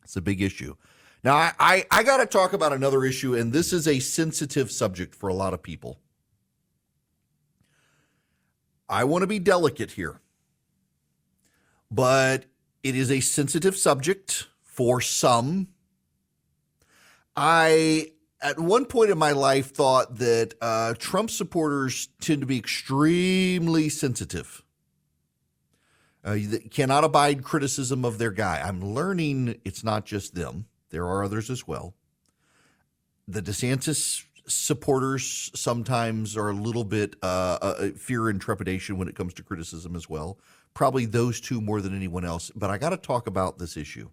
It's 0.04 0.16
a 0.16 0.22
big 0.22 0.42
issue. 0.42 0.76
Now, 1.24 1.36
I, 1.36 1.54
I, 1.60 1.86
I 1.92 2.04
got 2.04 2.18
to 2.18 2.26
talk 2.26 2.54
about 2.54 2.74
another 2.74 3.04
issue, 3.04 3.36
and 3.36 3.52
this 3.52 3.74
is 3.74 3.88
a 3.88 4.00
sensitive 4.00 4.72
subject 4.72 5.16
for 5.16 5.28
a 5.28 5.34
lot 5.34 5.54
of 5.54 5.64
people. 5.64 6.00
I 8.90 9.04
want 9.04 9.24
to 9.24 9.28
be 9.28 9.40
delicate 9.40 9.92
here, 9.92 10.22
but 11.92 12.46
it 12.84 12.96
is 12.96 13.12
a 13.12 13.20
sensitive 13.20 13.76
subject 13.76 14.48
for 14.64 15.02
some. 15.02 15.68
I, 17.36 18.12
at 18.42 18.60
one 18.60 18.86
point 18.86 19.12
in 19.12 19.18
my 19.18 19.34
life, 19.34 19.74
thought 19.74 20.18
that 20.20 20.54
uh, 20.62 20.94
Trump 20.98 21.30
supporters 21.30 22.08
tend 22.22 22.42
to 22.42 22.48
be 22.48 22.58
extremely 22.58 23.90
sensitive. 23.90 24.64
Uh, 26.24 26.38
cannot 26.72 27.04
abide 27.04 27.44
criticism 27.44 28.06
of 28.06 28.18
their 28.18 28.32
guy. 28.32 28.62
I'm 28.62 28.82
learning 28.82 29.60
it's 29.66 29.84
not 29.84 30.06
just 30.06 30.36
them. 30.36 30.66
There 30.90 31.06
are 31.06 31.24
others 31.24 31.50
as 31.50 31.68
well. 31.68 31.94
The 33.28 33.42
DeSantis 33.42 34.24
supporters 34.48 35.52
sometimes 35.54 36.38
are 36.38 36.50
a 36.50 36.54
little 36.54 36.86
bit 36.86 37.16
uh, 37.22 37.58
uh, 37.62 37.88
fear 37.98 38.30
and 38.30 38.40
trepidation 38.40 38.98
when 38.98 39.08
it 39.08 39.16
comes 39.16 39.34
to 39.36 39.44
criticism 39.44 39.96
as 39.96 40.10
well. 40.10 40.40
Probably 40.74 41.06
those 41.06 41.42
two 41.42 41.60
more 41.60 41.82
than 41.82 41.96
anyone 41.96 42.24
else. 42.24 42.52
But 42.56 42.70
I 42.70 42.78
got 42.78 42.90
to 42.90 42.98
talk 42.98 43.28
about 43.28 43.58
this 43.58 43.76
issue 43.76 44.10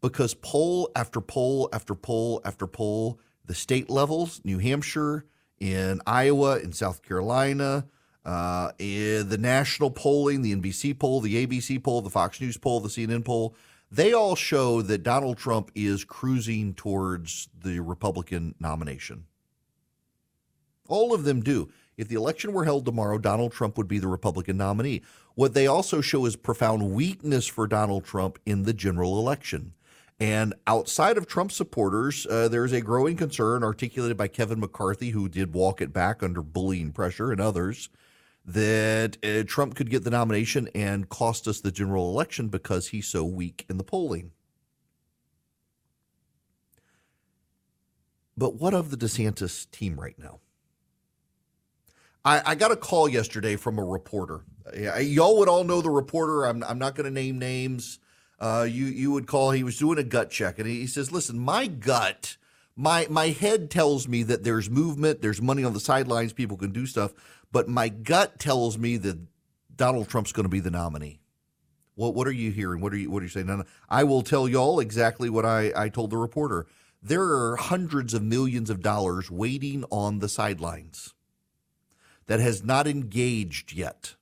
because 0.00 0.34
poll 0.34 0.90
after 0.96 1.20
poll 1.20 1.68
after 1.72 1.94
poll 1.94 2.40
after 2.44 2.66
poll, 2.66 3.20
the 3.44 3.54
state 3.54 3.90
levels, 3.90 4.40
New 4.44 4.58
Hampshire, 4.58 5.24
in 5.60 6.00
Iowa, 6.06 6.58
in 6.58 6.72
South 6.72 7.02
Carolina, 7.02 7.86
uh, 8.24 8.72
in 8.78 9.28
the 9.28 9.38
national 9.38 9.90
polling, 9.90 10.42
the 10.42 10.54
NBC 10.54 10.98
poll, 10.98 11.20
the 11.20 11.46
ABC 11.46 11.82
poll, 11.82 12.00
the 12.00 12.10
Fox 12.10 12.40
News 12.40 12.56
poll, 12.56 12.80
the 12.80 12.88
CNN 12.88 13.24
poll, 13.24 13.54
they 13.90 14.12
all 14.12 14.34
show 14.34 14.82
that 14.82 15.02
Donald 15.02 15.38
Trump 15.38 15.70
is 15.74 16.04
cruising 16.04 16.74
towards 16.74 17.48
the 17.62 17.80
Republican 17.80 18.54
nomination. 18.60 19.24
All 20.88 21.14
of 21.14 21.24
them 21.24 21.42
do. 21.42 21.70
If 21.96 22.08
the 22.08 22.14
election 22.14 22.52
were 22.52 22.64
held 22.64 22.84
tomorrow, 22.84 23.18
Donald 23.18 23.52
Trump 23.52 23.76
would 23.76 23.88
be 23.88 23.98
the 23.98 24.06
Republican 24.06 24.56
nominee. 24.56 25.02
What 25.34 25.54
they 25.54 25.66
also 25.66 26.00
show 26.00 26.26
is 26.26 26.36
profound 26.36 26.92
weakness 26.92 27.46
for 27.46 27.66
Donald 27.66 28.04
Trump 28.04 28.38
in 28.46 28.62
the 28.62 28.72
general 28.72 29.18
election. 29.18 29.74
And 30.20 30.54
outside 30.66 31.16
of 31.16 31.26
Trump 31.26 31.52
supporters, 31.52 32.26
uh, 32.26 32.48
there 32.48 32.64
is 32.64 32.72
a 32.72 32.80
growing 32.80 33.16
concern 33.16 33.62
articulated 33.62 34.16
by 34.16 34.28
Kevin 34.28 34.60
McCarthy, 34.60 35.10
who 35.10 35.28
did 35.28 35.52
walk 35.52 35.80
it 35.80 35.92
back 35.92 36.22
under 36.22 36.42
bullying 36.42 36.92
pressure, 36.92 37.30
and 37.30 37.40
others, 37.40 37.88
that 38.48 39.18
uh, 39.22 39.42
Trump 39.46 39.74
could 39.74 39.90
get 39.90 40.04
the 40.04 40.10
nomination 40.10 40.70
and 40.74 41.10
cost 41.10 41.46
us 41.46 41.60
the 41.60 41.70
general 41.70 42.08
election 42.08 42.48
because 42.48 42.88
he's 42.88 43.06
so 43.06 43.22
weak 43.22 43.66
in 43.68 43.76
the 43.76 43.84
polling. 43.84 44.32
But 48.38 48.54
what 48.54 48.72
of 48.72 48.90
the 48.90 48.96
DeSantis 48.96 49.70
team 49.70 50.00
right 50.00 50.18
now? 50.18 50.38
I, 52.24 52.42
I 52.46 52.54
got 52.54 52.72
a 52.72 52.76
call 52.76 53.06
yesterday 53.06 53.56
from 53.56 53.78
a 53.78 53.84
reporter. 53.84 54.40
Y'all 54.74 55.38
would 55.38 55.48
all 55.48 55.64
know 55.64 55.82
the 55.82 55.90
reporter. 55.90 56.44
I'm, 56.44 56.64
I'm 56.64 56.78
not 56.78 56.94
going 56.94 57.04
to 57.04 57.10
name 57.10 57.38
names. 57.38 57.98
Uh, 58.40 58.66
you 58.68 58.86
you 58.86 59.10
would 59.10 59.26
call. 59.26 59.50
He 59.50 59.64
was 59.64 59.78
doing 59.78 59.98
a 59.98 60.04
gut 60.04 60.30
check, 60.30 60.60
and 60.60 60.68
he, 60.68 60.80
he 60.80 60.86
says, 60.86 61.10
"Listen, 61.10 61.38
my 61.40 61.66
gut, 61.66 62.36
my 62.78 63.06
my 63.10 63.28
head 63.28 63.70
tells 63.70 64.08
me 64.08 64.22
that 64.22 64.44
there's 64.44 64.70
movement, 64.70 65.20
there's 65.20 65.42
money 65.42 65.64
on 65.64 65.74
the 65.74 65.80
sidelines, 65.80 66.32
people 66.32 66.56
can 66.56 66.72
do 66.72 66.86
stuff." 66.86 67.12
but 67.52 67.68
my 67.68 67.88
gut 67.88 68.38
tells 68.38 68.78
me 68.78 68.96
that 68.98 69.18
Donald 69.74 70.08
Trump's 70.08 70.32
going 70.32 70.44
to 70.44 70.50
be 70.50 70.60
the 70.60 70.70
nominee. 70.70 71.20
What 71.94 72.14
what 72.14 72.28
are 72.28 72.32
you 72.32 72.50
hearing? 72.50 72.80
What 72.80 72.92
are 72.92 72.96
you 72.96 73.10
what 73.10 73.22
are 73.22 73.26
you 73.26 73.30
saying? 73.30 73.46
No, 73.46 73.56
no, 73.56 73.64
I 73.88 74.04
will 74.04 74.22
tell 74.22 74.48
y'all 74.48 74.80
exactly 74.80 75.28
what 75.28 75.44
I, 75.44 75.72
I 75.74 75.88
told 75.88 76.10
the 76.10 76.16
reporter. 76.16 76.66
There 77.02 77.22
are 77.22 77.56
hundreds 77.56 78.14
of 78.14 78.22
millions 78.22 78.70
of 78.70 78.82
dollars 78.82 79.30
waiting 79.30 79.84
on 79.90 80.18
the 80.18 80.28
sidelines 80.28 81.14
that 82.26 82.40
has 82.40 82.62
not 82.62 82.86
engaged 82.86 83.72
yet. 83.72 84.14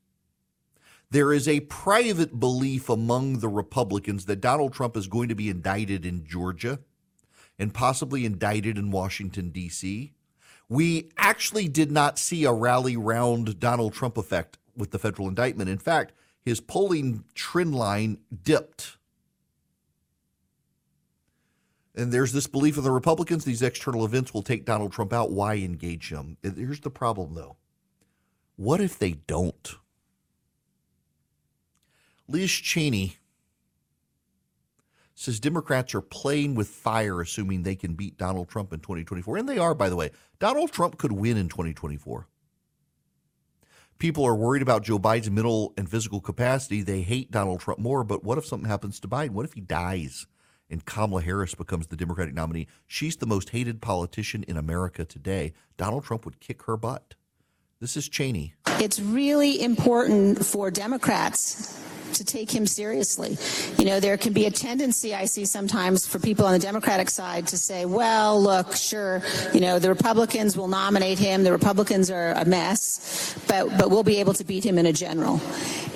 There 1.10 1.32
is 1.32 1.46
a 1.48 1.60
private 1.60 2.38
belief 2.38 2.88
among 2.88 3.38
the 3.38 3.48
Republicans 3.48 4.26
that 4.26 4.40
Donald 4.40 4.72
Trump 4.72 4.96
is 4.96 5.06
going 5.06 5.28
to 5.28 5.34
be 5.34 5.48
indicted 5.48 6.04
in 6.04 6.26
Georgia 6.26 6.80
and 7.58 7.72
possibly 7.72 8.24
indicted 8.24 8.78
in 8.78 8.90
Washington, 8.90 9.50
D.C 9.50 10.12
we 10.68 11.10
actually 11.16 11.68
did 11.68 11.92
not 11.92 12.18
see 12.18 12.44
a 12.44 12.52
rally 12.52 12.96
round 12.96 13.60
Donald 13.60 13.94
Trump 13.94 14.16
effect 14.16 14.58
with 14.76 14.90
the 14.90 14.98
federal 14.98 15.28
indictment. 15.28 15.70
In 15.70 15.78
fact, 15.78 16.12
his 16.44 16.60
polling 16.60 17.24
trend 17.34 17.74
line 17.74 18.18
dipped. 18.42 18.96
And 21.94 22.12
there's 22.12 22.32
this 22.32 22.46
belief 22.46 22.76
of 22.76 22.84
the 22.84 22.90
Republicans 22.90 23.44
these 23.44 23.62
external 23.62 24.04
events 24.04 24.34
will 24.34 24.42
take 24.42 24.64
Donald 24.64 24.92
Trump 24.92 25.12
out. 25.12 25.30
Why 25.30 25.54
engage 25.56 26.10
him? 26.10 26.36
Here's 26.42 26.80
the 26.80 26.90
problem, 26.90 27.34
though. 27.34 27.56
What 28.56 28.80
if 28.80 28.98
they 28.98 29.12
don't? 29.12 29.74
Liz 32.28 32.50
Cheney 32.50 33.18
says 35.16 35.40
Democrats 35.40 35.94
are 35.94 36.02
playing 36.02 36.54
with 36.54 36.68
fire, 36.68 37.20
assuming 37.22 37.62
they 37.62 37.74
can 37.74 37.94
beat 37.94 38.18
Donald 38.18 38.48
Trump 38.48 38.72
in 38.72 38.80
2024. 38.80 39.38
And 39.38 39.48
they 39.48 39.58
are, 39.58 39.74
by 39.74 39.88
the 39.88 39.96
way. 39.96 40.10
Donald 40.38 40.70
Trump 40.70 40.98
could 40.98 41.10
win 41.10 41.38
in 41.38 41.48
2024. 41.48 42.28
People 43.98 44.26
are 44.26 44.34
worried 44.36 44.60
about 44.60 44.84
Joe 44.84 44.98
Biden's 44.98 45.30
mental 45.30 45.72
and 45.78 45.90
physical 45.90 46.20
capacity. 46.20 46.82
They 46.82 47.00
hate 47.00 47.30
Donald 47.30 47.60
Trump 47.60 47.80
more. 47.80 48.04
But 48.04 48.24
what 48.24 48.36
if 48.36 48.44
something 48.44 48.68
happens 48.68 49.00
to 49.00 49.08
Biden? 49.08 49.30
What 49.30 49.46
if 49.46 49.54
he 49.54 49.62
dies 49.62 50.26
and 50.68 50.84
Kamala 50.84 51.22
Harris 51.22 51.54
becomes 51.54 51.86
the 51.86 51.96
Democratic 51.96 52.34
nominee? 52.34 52.66
She's 52.86 53.16
the 53.16 53.26
most 53.26 53.50
hated 53.50 53.80
politician 53.80 54.42
in 54.42 54.58
America 54.58 55.06
today. 55.06 55.54
Donald 55.78 56.04
Trump 56.04 56.26
would 56.26 56.40
kick 56.40 56.64
her 56.64 56.76
butt. 56.76 57.14
This 57.80 57.96
is 57.96 58.06
Cheney. 58.10 58.54
It's 58.80 59.00
really 59.00 59.62
important 59.62 60.44
for 60.44 60.70
Democrats 60.70 61.74
to 62.14 62.24
take 62.24 62.50
him 62.50 62.66
seriously. 62.66 63.36
You 63.78 63.84
know, 63.84 64.00
there 64.00 64.16
can 64.16 64.32
be 64.32 64.46
a 64.46 64.50
tendency 64.50 65.14
I 65.14 65.26
see 65.26 65.44
sometimes 65.44 66.06
for 66.06 66.18
people 66.18 66.46
on 66.46 66.52
the 66.52 66.58
Democratic 66.58 67.10
side 67.10 67.46
to 67.48 67.58
say, 67.58 67.84
well, 67.84 68.40
look, 68.40 68.74
sure, 68.74 69.22
you 69.52 69.60
know, 69.60 69.78
the 69.78 69.88
Republicans 69.88 70.56
will 70.56 70.68
nominate 70.68 71.18
him. 71.18 71.42
The 71.42 71.52
Republicans 71.52 72.10
are 72.10 72.32
a 72.32 72.44
mess, 72.44 73.36
but, 73.48 73.68
but 73.78 73.90
we'll 73.90 74.02
be 74.02 74.20
able 74.20 74.34
to 74.34 74.44
beat 74.44 74.64
him 74.64 74.78
in 74.78 74.86
a 74.86 74.92
general. 74.92 75.40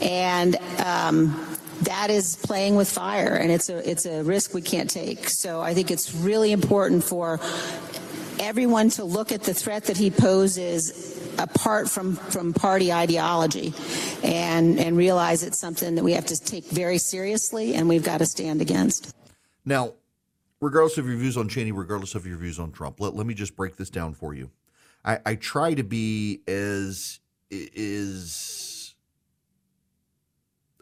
And, 0.01 0.57
um, 0.85 1.47
that 1.83 2.11
is 2.11 2.37
playing 2.37 2.77
with 2.77 2.91
fire 2.91 3.35
and 3.35 3.51
it's 3.51 3.71
a 3.71 3.91
it's 3.91 4.05
a 4.05 4.23
risk 4.23 4.53
we 4.53 4.61
can't 4.61 4.91
take. 4.91 5.31
So 5.31 5.63
I 5.63 5.73
think 5.73 5.91
it's 5.91 6.15
really 6.15 6.53
important 6.53 7.03
for 7.03 7.41
everyone 8.39 8.91
to 8.91 9.05
look 9.05 9.33
at 9.33 9.45
the 9.45 9.55
threat 9.55 9.85
that 9.85 9.97
he 9.97 10.11
poses 10.11 11.20
apart 11.41 11.89
from, 11.89 12.17
from 12.17 12.53
party 12.53 12.93
ideology 12.93 13.73
and, 14.23 14.79
and 14.79 14.97
realize 14.97 15.43
it's 15.43 15.59
something 15.59 15.95
that 15.95 16.05
we 16.05 16.13
have 16.13 16.27
to 16.27 16.43
take 16.43 16.65
very 16.67 16.99
seriously 16.99 17.75
and 17.75 17.89
we've 17.89 18.05
got 18.05 18.19
to 18.19 18.27
stand 18.27 18.61
against. 18.61 19.15
Now, 19.65 19.95
regardless 20.61 20.99
of 20.99 21.07
your 21.07 21.17
views 21.17 21.37
on 21.37 21.49
Cheney, 21.49 21.73
regardless 21.73 22.15
of 22.15 22.27
your 22.27 22.37
views 22.37 22.59
on 22.59 22.73
Trump, 22.73 23.01
let, 23.01 23.15
let 23.15 23.27
me 23.27 23.35
just 23.35 23.57
break 23.57 23.77
this 23.77 23.91
down 23.91 24.15
for 24.15 24.35
you. 24.35 24.51
I, 25.05 25.19
I 25.25 25.35
try 25.35 25.75
to 25.75 25.83
be 25.83 26.41
as 26.47 27.21
is 27.51 28.95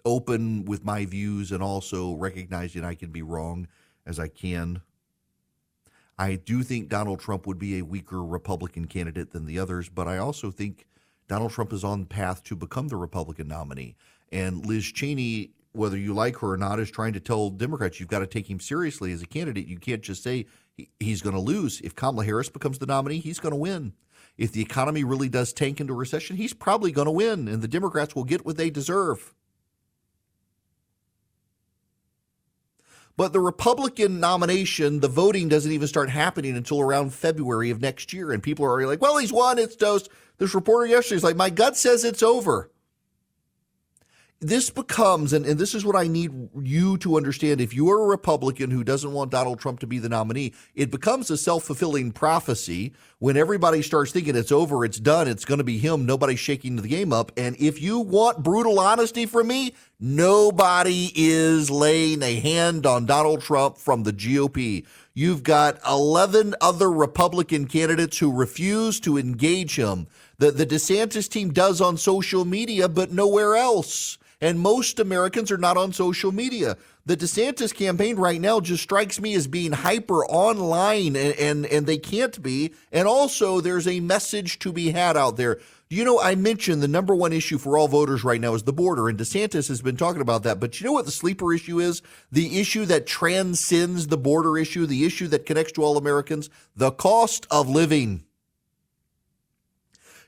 open 0.05 0.64
with 0.64 0.85
my 0.85 1.05
views 1.05 1.53
and 1.53 1.62
also 1.62 2.14
recognizing 2.14 2.85
I 2.85 2.94
can 2.94 3.11
be 3.11 3.23
wrong 3.23 3.68
as 4.07 4.18
I 4.18 4.29
can. 4.29 4.83
I 6.18 6.35
do 6.35 6.62
think 6.62 6.88
Donald 6.88 7.20
Trump 7.20 7.46
would 7.46 7.59
be 7.59 7.78
a 7.78 7.85
weaker 7.85 8.24
Republican 8.24 8.87
candidate 8.87 9.31
than 9.31 9.46
the 9.46 9.59
others, 9.59 9.88
but 9.88 10.09
I 10.09 10.18
also 10.18 10.50
think 10.50 10.87
Donald 11.28 11.52
Trump 11.52 11.72
is 11.72 11.85
on 11.85 12.00
the 12.00 12.07
path 12.07 12.42
to 12.44 12.57
become 12.57 12.88
the 12.88 12.96
Republican 12.96 13.48
nominee. 13.48 13.96
And 14.33 14.66
Liz 14.66 14.85
Cheney, 14.85 15.52
whether 15.72 15.96
you 15.96 16.12
like 16.14 16.38
her 16.38 16.52
or 16.52 16.57
not, 16.57 16.81
is 16.81 16.90
trying 16.90 17.12
to 17.12 17.20
tell 17.20 17.50
Democrats 17.50 18.00
you've 18.00 18.09
got 18.09 18.18
to 18.18 18.26
take 18.26 18.50
him 18.50 18.59
seriously 18.59 19.12
as 19.12 19.22
a 19.22 19.26
candidate. 19.26 19.68
You 19.68 19.78
can't 19.78 20.02
just 20.02 20.22
say 20.22 20.46
he's 20.98 21.22
going 21.22 21.37
to 21.37 21.40
lose. 21.40 21.81
If 21.83 21.94
Kamala 21.94 22.24
Harris 22.24 22.48
becomes 22.48 22.78
the 22.78 22.87
nominee, 22.87 23.20
he's 23.20 23.38
going 23.38 23.52
to 23.52 23.57
win. 23.57 23.92
If 24.37 24.52
the 24.52 24.62
economy 24.62 25.04
really 25.04 25.28
does 25.28 25.52
tank 25.52 25.81
into 25.81 25.94
recession, 25.94 26.37
he's 26.37 26.54
probably 26.54 26.92
going 26.92 27.07
to 27.07 27.12
win, 27.12 27.48
and 27.48 27.62
the 27.62 27.68
Democrats 27.68 28.14
will 28.14 28.24
get 28.24 28.44
what 28.44 28.57
they 28.57 28.70
deserve. 28.70 29.35
But 33.18 33.33
the 33.33 33.40
Republican 33.40 34.20
nomination, 34.20 35.00
the 35.00 35.09
voting 35.09 35.48
doesn't 35.48 35.72
even 35.72 35.88
start 35.88 36.09
happening 36.09 36.57
until 36.57 36.81
around 36.81 37.12
February 37.12 37.70
of 37.70 37.83
next 37.83 38.12
year. 38.12 38.31
And 38.31 38.40
people 38.40 38.64
are 38.64 38.70
already 38.70 38.87
like, 38.87 39.02
well, 39.02 39.18
he's 39.18 39.33
won, 39.33 39.59
it's 39.59 39.74
toast. 39.74 40.09
This 40.38 40.54
reporter 40.54 40.87
yesterday 40.87 41.16
is 41.16 41.24
like, 41.24 41.35
my 41.35 41.50
gut 41.50 41.76
says 41.76 42.04
it's 42.04 42.22
over 42.22 42.70
this 44.40 44.70
becomes, 44.70 45.33
and, 45.33 45.44
and 45.44 45.59
this 45.59 45.74
is 45.74 45.85
what 45.85 45.96
I 45.96 46.07
need 46.07 46.51
you 46.62 46.96
to 46.98 47.16
understand. 47.16 47.61
If 47.61 47.74
you 47.74 47.90
are 47.90 48.01
a 48.01 48.07
Republican 48.07 48.70
who 48.70 48.85
doesn't 48.85 49.12
want 49.12 49.33
Donald 49.33 49.59
Trump 49.59 49.81
to 49.81 49.87
be 49.87 49.98
the 49.98 50.09
nominee, 50.09 50.55
it 50.77 50.92
becomes 50.92 51.29
a 51.31 51.37
self 51.37 51.64
fulfilling 51.64 52.12
prophecy 52.12 52.92
when 53.18 53.37
everybody 53.37 53.83
starts 53.83 54.12
thinking 54.12 54.37
it's 54.37 54.53
over, 54.53 54.85
it's 54.85 55.01
done, 55.01 55.27
it's 55.27 55.44
going 55.44 55.59
to 55.59 55.64
be 55.64 55.79
him, 55.79 56.07
nobody's 56.07 56.38
shaking 56.38 56.77
the 56.77 56.87
game 56.87 57.12
up. 57.12 57.33
And 57.37 57.57
if 57.59 57.83
you 57.83 57.98
want 57.98 58.44
brutal 58.44 58.79
honesty 58.79 59.27
from 59.27 59.48
me, 59.48 59.74
nobody 59.98 61.11
is 61.16 61.68
laying 61.68 62.22
a 62.22 62.38
hand 62.38 62.87
on 62.87 63.07
Donald 63.07 63.40
Trump 63.40 63.77
from 63.77 64.05
the 64.05 64.12
GOP. 64.12 64.87
You've 65.14 65.42
got 65.42 65.81
11 65.85 66.55
other 66.61 66.88
Republican 66.88 67.66
candidates 67.66 68.18
who 68.18 68.33
refuse 68.33 69.01
to 69.01 69.18
engage 69.18 69.74
him. 69.74 70.07
The, 70.38 70.53
the 70.53 70.64
DeSantis 70.64 71.29
team 71.29 71.53
does 71.53 71.81
on 71.81 71.96
social 71.96 72.44
media, 72.44 72.88
but 72.88 73.11
nowhere 73.11 73.57
else. 73.57 74.16
And 74.40 74.61
most 74.61 75.01
Americans 75.01 75.51
are 75.51 75.59
not 75.59 75.77
on 75.77 75.92
social 75.92 76.31
media. 76.31 76.77
The 77.07 77.16
DeSantis 77.16 77.74
campaign 77.74 78.16
right 78.16 78.40
now 78.40 78.61
just 78.61 78.83
strikes 78.83 79.20
me 79.20 79.35
as 79.35 79.48
being 79.48 79.72
hyper 79.72 80.24
online, 80.27 81.16
and, 81.16 81.35
and, 81.38 81.66
and 81.66 81.87
they 81.87 81.98
can't 81.98 82.40
be. 82.40 82.72
And 82.92 83.09
also, 83.09 83.61
there's 83.61 83.88
a 83.88 83.98
message 83.98 84.61
to 84.61 84.72
be 84.72 84.90
had 84.90 85.16
out 85.16 85.37
there. 85.37 85.59
You 85.90 86.05
know, 86.05 86.20
I 86.20 86.35
mentioned 86.35 86.83
the 86.83 86.88
number 86.88 87.16
one 87.16 87.33
issue 87.33 87.59
for 87.59 87.79
all 87.79 87.88
voters 87.88 88.22
right 88.22 88.40
now 88.40 88.55
is 88.55 88.62
the 88.62 88.72
border, 88.74 89.09
and 89.09 89.18
DeSantis 89.18 89.68
has 89.68 89.83
been 89.83 89.96
talking 89.96 90.20
about 90.20 90.42
that. 90.44 90.61
But 90.61 90.79
you 90.79 90.87
know 90.87 90.92
what 90.92 91.07
the 91.07 91.11
sleeper 91.11 91.53
issue 91.53 91.81
is? 91.81 92.03
The 92.31 92.61
issue 92.61 92.85
that 92.87 93.07
transcends 93.07 94.07
the 94.07 94.18
border 94.18 94.59
issue, 94.59 94.87
the 94.87 95.07
issue 95.07 95.29
that 95.29 95.46
connects 95.46 95.72
to 95.72 95.83
all 95.83 95.96
Americans, 95.96 96.51
the 96.77 96.92
cost 96.92 97.46
of 97.51 97.68
living. 97.68 98.24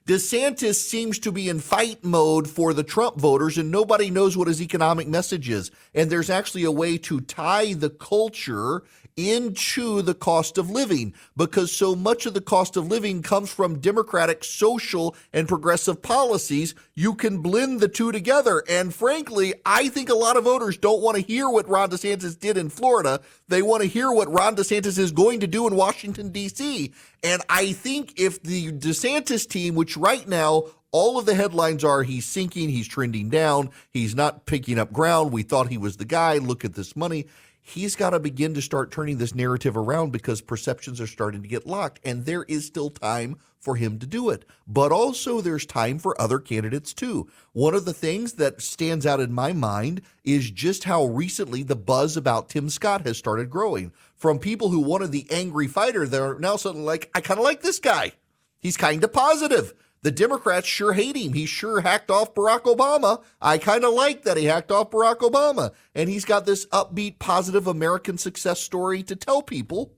DeSantis 0.07 0.77
seems 0.77 1.19
to 1.21 1.31
be 1.31 1.49
in 1.49 1.61
fight 1.61 2.03
mode 2.03 2.49
for 2.49 2.73
the 2.73 2.83
Trump 2.83 3.17
voters, 3.17 3.59
and 3.59 3.71
nobody 3.71 4.11
knows 4.11 4.37
what 4.37 4.49
his 4.49 4.63
economic 4.63 5.07
message 5.07 5.49
is. 5.49 5.71
And 5.95 6.11
there's 6.11 6.31
actually 6.31 6.65
a 6.65 6.71
way 6.73 6.99
to 6.99 7.21
tie 7.21 7.75
the 7.75 7.91
culture 7.91 8.83
into 9.29 10.03
the 10.03 10.15
cost 10.15 10.59
of 10.59 10.71
living 10.71 11.13
because 11.37 11.71
so 11.73 11.95
much 11.95 12.27
of 12.27 12.35
the 12.35 12.41
cost 12.41 12.77
of 12.77 12.87
living 12.87 13.23
comes 13.23 13.53
from 13.53 13.79
democratic 13.79 14.43
social 14.45 15.15
and 15.33 15.49
progressive 15.49 16.01
policies 16.01 16.75
you 16.95 17.15
can 17.15 17.39
blend 17.39 17.81
the 17.81 17.89
two 17.89 18.13
together 18.13 18.63
and 18.69 18.95
frankly 18.95 19.53
i 19.67 19.89
think 19.89 20.09
a 20.09 20.15
lot 20.15 20.37
of 20.37 20.45
voters 20.45 20.77
don't 20.77 21.03
want 21.03 21.17
to 21.17 21.23
hear 21.23 21.49
what 21.49 21.69
ron 21.69 21.91
desantis 21.91 22.39
did 22.39 22.57
in 22.57 22.69
florida 22.69 23.21
they 23.49 23.63
want 23.63 23.83
to 23.83 23.89
hear 23.89 24.11
what 24.11 24.33
ron 24.33 24.57
desantis 24.57 24.99
is 24.99 25.13
going 25.13 25.41
to 25.41 25.47
do 25.47 25.67
in 25.67 25.77
washington 25.77 26.31
d.c 26.31 26.93
and 27.23 27.43
i 27.49 27.73
think 27.73 28.19
if 28.19 28.43
the 28.43 28.73
desantis 28.73 29.49
team 29.49 29.75
which 29.75 29.97
right 29.97 30.29
now 30.29 30.65
all 30.93 31.19
of 31.19 31.27
the 31.27 31.35
headlines 31.35 31.85
are 31.85 32.03
he's 32.03 32.25
sinking, 32.25 32.69
he's 32.69 32.89
trending 32.89 33.29
down, 33.29 33.71
he's 33.91 34.15
not 34.15 34.47
picking 34.47 34.79
up 34.79 34.93
ground. 34.93 35.33
We 35.33 35.43
thought 35.43 35.69
he 35.69 35.79
was 35.79 35.99
the 35.99 36.05
guy. 36.05 36.39
Look 36.39 36.65
at 36.65 36.75
this 36.75 36.97
money 36.97 37.27
he's 37.62 37.96
got 37.96 38.11
to 38.11 38.20
begin 38.20 38.55
to 38.55 38.62
start 38.62 38.90
turning 38.90 39.18
this 39.18 39.35
narrative 39.35 39.77
around 39.77 40.12
because 40.12 40.40
perceptions 40.40 41.01
are 41.01 41.07
starting 41.07 41.42
to 41.42 41.49
get 41.49 41.66
locked. 41.66 42.01
And 42.05 42.25
there 42.25 42.44
is 42.44 42.66
still 42.66 42.90
time 42.90 43.37
for 43.59 43.77
him 43.77 43.99
to 43.99 44.07
do 44.07 44.31
it. 44.31 44.44
But 44.66 44.92
also, 44.92 45.40
there's 45.40 45.66
time 45.66 45.99
for 45.99 46.20
other 46.20 46.38
candidates 46.38 46.94
too. 46.94 47.29
One 47.53 47.75
of 47.75 47.85
the 47.85 47.92
things 47.92 48.35
that 48.35 48.62
stands 48.62 49.07
out 49.07 49.20
in 49.20 49.33
my 49.33 49.53
mind 49.53 50.03
is 50.25 50.51
just 50.51 50.85
how 50.85 51.05
recently 51.05 51.62
the 51.62 51.77
buzz 51.77 52.16
about 52.16 52.49
Tim 52.49 52.70
Scott 52.70 53.07
has 53.07 53.18
started 53.18 53.51
growing 53.51 53.92
from 54.16 54.38
people 54.38 54.70
who 54.70 54.81
wanted 54.81 55.12
the 55.12 55.27
angry 55.31 55.66
fighter. 55.66 56.07
They're 56.07 56.38
now 56.38 56.57
suddenly 56.57 56.87
like, 56.87 57.11
I 57.14 57.20
kind 57.20 57.38
of 57.38 57.44
like 57.44 57.62
this 57.62 57.79
guy. 57.79 58.12
He's 58.59 58.77
kind 58.77 59.03
of 59.05 59.12
positive. 59.12 59.75
The 60.03 60.11
Democrats 60.11 60.67
sure 60.67 60.95
hate 60.95 61.17
him. 61.17 61.35
He 61.35 61.45
sure 61.45 61.81
hacked 61.81 62.11
off 62.11 62.35
Barack 62.35 62.63
Obama. 62.63 63.23
I 63.41 63.59
kind 63.59 63.85
of 63.85 63.93
like 63.93 64.23
that 64.23 64.39
he 64.39 64.47
hacked 64.47 64.71
off 64.71 64.91
Barack 64.91 65.19
Obama. 65.19 65.73
And 65.95 66.09
he's 66.09 66.25
got 66.25 66.47
this 66.47 66.65
upbeat, 66.67 67.19
positive 67.19 67.67
American 67.67 68.17
success 68.17 68.61
story 68.61 69.03
to 69.03 69.15
tell 69.17 69.43
people, 69.43 69.93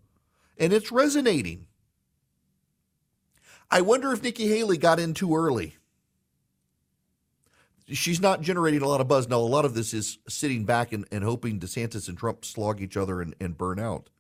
and 0.59 0.73
it's 0.73 0.91
resonating. 0.91 1.67
I 3.71 3.81
wonder 3.81 4.12
if 4.12 4.23
Nikki 4.23 4.49
Haley 4.49 4.77
got 4.77 4.99
in 4.99 5.15
too 5.15 5.37
early. 5.37 5.77
She's 7.88 8.21
not 8.21 8.43
generating 8.43 8.83
a 8.83 8.88
lot 8.88 9.01
of 9.01 9.09
buzz. 9.09 9.29
Now, 9.29 9.38
a 9.38 9.41
lot 9.41 9.65
of 9.65 9.75
this 9.75 9.95
is 9.95 10.19
sitting 10.29 10.65
back 10.65 10.93
and, 10.93 11.07
and 11.12 11.25
hoping 11.25 11.61
DeSantis 11.61 12.09
and 12.09 12.19
Trump 12.19 12.45
slog 12.45 12.81
each 12.81 12.97
other 12.97 13.21
and, 13.21 13.35
and 13.41 13.57
burn 13.57 13.79
out. 13.79 14.11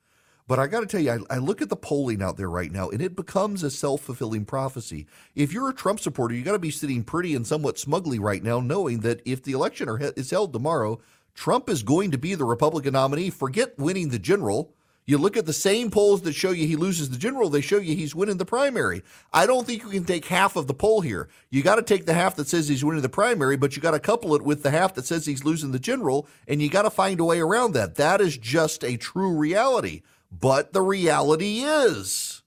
But 0.48 0.58
I 0.58 0.66
got 0.66 0.80
to 0.80 0.86
tell 0.86 1.00
you, 1.00 1.10
I, 1.30 1.36
I, 1.36 1.38
look 1.38 1.62
at 1.62 1.68
the 1.68 1.76
polling 1.76 2.20
out 2.20 2.36
there 2.36 2.50
right 2.50 2.70
now, 2.70 2.90
and 2.90 3.00
it 3.00 3.14
becomes 3.14 3.62
a 3.62 3.70
self 3.70 4.02
fulfilling 4.02 4.44
prophecy. 4.44 5.06
If 5.34 5.52
you're 5.52 5.68
a 5.68 5.74
Trump 5.74 6.00
supporter, 6.00 6.34
you 6.34 6.42
got 6.42 6.52
to 6.52 6.58
be 6.58 6.70
sitting 6.70 7.04
pretty 7.04 7.34
and 7.34 7.46
somewhat 7.46 7.78
smugly 7.78 8.18
right 8.18 8.42
now, 8.42 8.60
knowing 8.60 9.00
that 9.00 9.22
if 9.24 9.42
the 9.42 9.52
election 9.52 9.88
are, 9.88 9.98
is 10.00 10.30
held 10.30 10.52
tomorrow, 10.52 11.00
Trump 11.34 11.70
is 11.70 11.82
going 11.82 12.10
to 12.10 12.18
be 12.18 12.34
the 12.34 12.44
Republican 12.44 12.94
nominee. 12.94 13.30
Forget 13.30 13.78
winning 13.78 14.08
the 14.08 14.18
general. 14.18 14.74
You 15.04 15.18
look 15.18 15.36
at 15.36 15.46
the 15.46 15.52
same 15.52 15.90
polls 15.90 16.22
that 16.22 16.32
show 16.32 16.52
you 16.52 16.64
he 16.64 16.76
loses 16.76 17.10
the 17.10 17.18
general, 17.18 17.50
they 17.50 17.60
show 17.60 17.78
you 17.78 17.96
he's 17.96 18.14
winning 18.14 18.36
the 18.36 18.44
primary. 18.44 19.02
I 19.32 19.46
don't 19.46 19.66
think 19.66 19.82
you 19.82 19.90
can 19.90 20.04
take 20.04 20.26
half 20.26 20.54
of 20.54 20.68
the 20.68 20.74
poll 20.74 21.00
here. 21.00 21.28
You 21.50 21.62
got 21.62 21.74
to 21.76 21.82
take 21.82 22.06
the 22.06 22.14
half 22.14 22.36
that 22.36 22.46
says 22.46 22.68
he's 22.68 22.84
winning 22.84 23.02
the 23.02 23.08
primary, 23.08 23.56
but 23.56 23.74
you 23.74 23.82
got 23.82 23.92
to 23.92 23.98
couple 23.98 24.36
it 24.36 24.42
with 24.42 24.62
the 24.62 24.70
half 24.70 24.94
that 24.94 25.04
says 25.04 25.26
he's 25.26 25.44
losing 25.44 25.72
the 25.72 25.80
general, 25.80 26.28
and 26.46 26.62
you 26.62 26.70
got 26.70 26.82
to 26.82 26.90
find 26.90 27.18
a 27.18 27.24
way 27.24 27.40
around 27.40 27.72
that. 27.72 27.96
That 27.96 28.20
is 28.20 28.38
just 28.38 28.84
a 28.84 28.96
true 28.96 29.36
reality. 29.36 30.02
But 30.32 30.72
the 30.72 30.80
reality 30.80 31.60
is, 31.60 32.42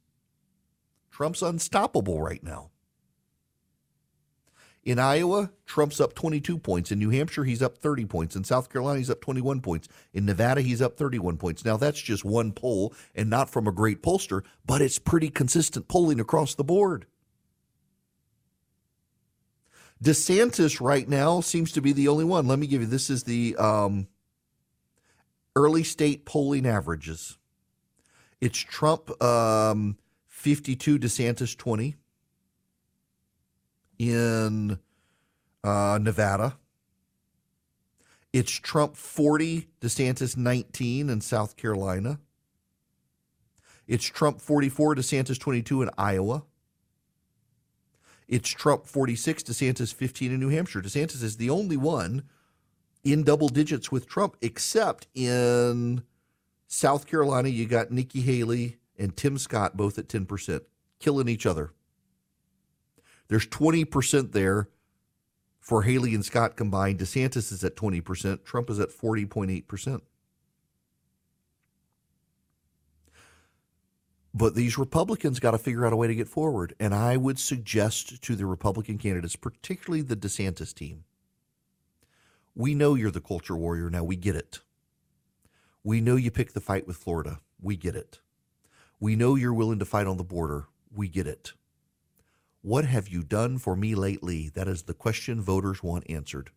Trump's 1.12 1.44
unstoppable 1.44 2.20
right 2.20 2.44
now. 2.44 2.72
In 4.84 5.00
Iowa, 5.00 5.52
Trump's 5.66 6.02
up 6.02 6.14
22 6.14 6.58
points. 6.60 6.92
In 6.92 7.00
New 7.00 7.10
Hampshire, 7.12 7.44
he's 7.44 7.62
up 7.62 7.78
30 7.78 8.06
points. 8.06 8.36
In 8.36 8.44
South 8.44 8.70
Carolina, 8.70 9.00
he's 9.00 9.10
up 9.10 9.22
21 9.22 9.62
points. 9.62 9.88
In 10.14 10.26
Nevada, 10.26 10.62
he's 10.62 10.82
up 10.82 10.98
31 10.98 11.38
points. 11.38 11.66
Now, 11.66 11.78
that's 11.78 12.00
just 12.00 12.26
one 12.26 12.52
poll 12.52 12.94
and 13.16 13.30
not 13.30 13.50
from 13.50 13.68
a 13.68 13.72
great 13.72 14.04
pollster, 14.04 14.44
but 14.66 14.82
it's 14.82 15.00
pretty 15.00 15.30
consistent 15.30 15.88
polling 15.88 16.20
across 16.20 16.54
the 16.54 16.64
board. 16.64 17.06
DeSantis 20.04 20.82
right 20.82 21.08
now 21.08 21.40
seems 21.40 21.72
to 21.72 21.82
be 21.82 21.94
the 21.94 22.08
only 22.08 22.26
one. 22.26 22.48
Let 22.48 22.60
me 22.60 22.68
give 22.68 22.82
you 22.82 22.88
this 22.88 23.10
is 23.10 23.24
the 23.24 23.56
um, 23.58 24.08
early 25.56 25.84
state 25.84 26.26
polling 26.26 26.68
averages. 26.68 27.38
It's 28.42 28.60
Trump 28.60 29.22
um, 29.24 29.98
52, 30.28 31.00
DeSantis 31.00 31.58
20 31.58 31.96
in 33.98 34.80
uh, 35.64 36.00
Nevada. 36.02 36.58
It's 38.34 38.52
Trump 38.52 38.98
40, 38.98 39.70
DeSantis 39.80 40.36
19 40.36 41.10
in 41.10 41.22
South 41.22 41.56
Carolina. 41.56 42.20
It's 43.88 44.06
Trump 44.06 44.42
44, 44.42 44.96
DeSantis 44.96 45.40
22 45.40 45.84
in 45.84 45.90
Iowa. 45.98 46.44
It's 48.28 48.50
Trump 48.50 48.88
46, 48.88 49.44
DeSantis 49.44 49.94
15 49.94 50.34
in 50.34 50.40
New 50.40 50.50
Hampshire. 50.50 50.82
DeSantis 50.82 51.24
is 51.24 51.38
the 51.38 51.50
only 51.50 51.78
one 51.78 52.24
in 53.04 53.24
double 53.24 53.48
digits 53.48 53.92
with 53.92 54.08
Trump, 54.08 54.36
except 54.42 55.08
in 55.14 56.04
South 56.76 57.08
Carolina, 57.08 57.48
you 57.48 57.66
got 57.66 57.90
Nikki 57.90 58.20
Haley 58.20 58.76
and 59.00 59.16
Tim 59.16 59.38
Scott 59.38 59.78
both 59.78 59.98
at 59.98 60.10
10%, 60.10 60.60
killing 61.00 61.30
each 61.30 61.46
other. 61.46 61.72
There's 63.30 63.48
20% 63.48 64.34
there 64.34 64.68
for 65.62 65.84
Haley 65.84 66.14
and 66.14 66.26
Scott 66.26 66.58
combined. 66.58 67.00
DeSantis 67.00 67.54
is 67.54 67.64
at 67.64 67.78
20%. 67.78 68.44
Trump 68.44 68.70
is 68.70 68.82
at 68.82 68.90
40.8%. 68.90 70.02
But 74.34 74.56
these 74.56 74.78
Republicans 74.78 75.40
got 75.40 75.52
to 75.52 75.58
figure 75.58 75.86
out 75.86 75.94
a 75.94 75.96
way 75.96 76.08
to 76.08 76.16
get 76.16 76.28
forward. 76.28 76.76
And 76.78 76.94
I 76.94 77.16
would 77.16 77.40
suggest 77.40 78.22
to 78.22 78.36
the 78.36 78.46
Republican 78.46 78.98
candidates, 78.98 79.38
particularly 79.38 80.02
the 80.02 80.18
DeSantis 80.18 80.74
team, 80.74 81.06
we 82.54 82.76
know 82.76 82.96
you're 82.96 83.12
the 83.12 83.22
culture 83.22 83.56
warrior 83.56 83.90
now. 83.90 84.04
We 84.04 84.18
get 84.18 84.36
it. 84.36 84.60
We 85.86 86.02
know 86.02 86.16
you 86.16 86.32
picked 86.32 86.56
the 86.56 86.62
fight 86.62 86.88
with 86.88 86.98
Florida. 86.98 87.42
We 87.62 87.76
get 87.76 87.96
it. 87.96 88.18
We 89.00 89.16
know 89.16 89.36
you're 89.36 89.54
willing 89.54 89.78
to 89.78 89.86
fight 89.86 90.08
on 90.08 90.18
the 90.18 90.24
border. 90.24 90.66
We 90.92 91.08
get 91.08 91.28
it. 91.28 91.54
What 92.64 92.86
have 92.86 93.08
you 93.08 93.22
done 93.22 93.60
for 93.60 93.76
me 93.76 93.94
lately? 93.94 94.50
That 94.50 94.68
is 94.68 94.84
the 94.84 94.96
question 94.96 95.44
voters 95.44 95.84
want 95.84 96.10
answered. 96.10 96.50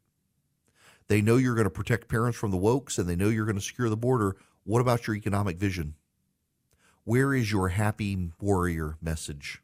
They 1.08 1.20
know 1.20 1.36
you're 1.36 1.54
going 1.54 1.66
to 1.66 1.70
protect 1.70 2.08
parents 2.08 2.38
from 2.38 2.52
the 2.52 2.56
wokes 2.56 2.98
and 2.98 3.06
they 3.06 3.16
know 3.16 3.28
you're 3.28 3.44
going 3.44 3.58
to 3.58 3.62
secure 3.62 3.90
the 3.90 3.98
border. 3.98 4.34
What 4.64 4.80
about 4.80 5.06
your 5.06 5.14
economic 5.14 5.58
vision? 5.58 5.96
Where 7.04 7.34
is 7.34 7.52
your 7.52 7.68
happy 7.68 8.30
warrior 8.40 8.96
message? 9.02 9.62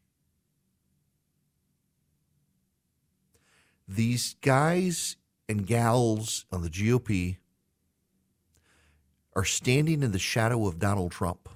These 3.89 4.37
guys 4.43 5.17
and 5.49 5.67
gals 5.67 6.45
on 6.53 6.61
the 6.61 6.69
GOP 6.69 7.39
are 9.37 9.45
standing 9.45 10.03
in 10.03 10.13
the 10.13 10.19
shadow 10.19 10.67
of 10.67 10.79
Donald 10.79 11.13
Trump. 11.13 11.49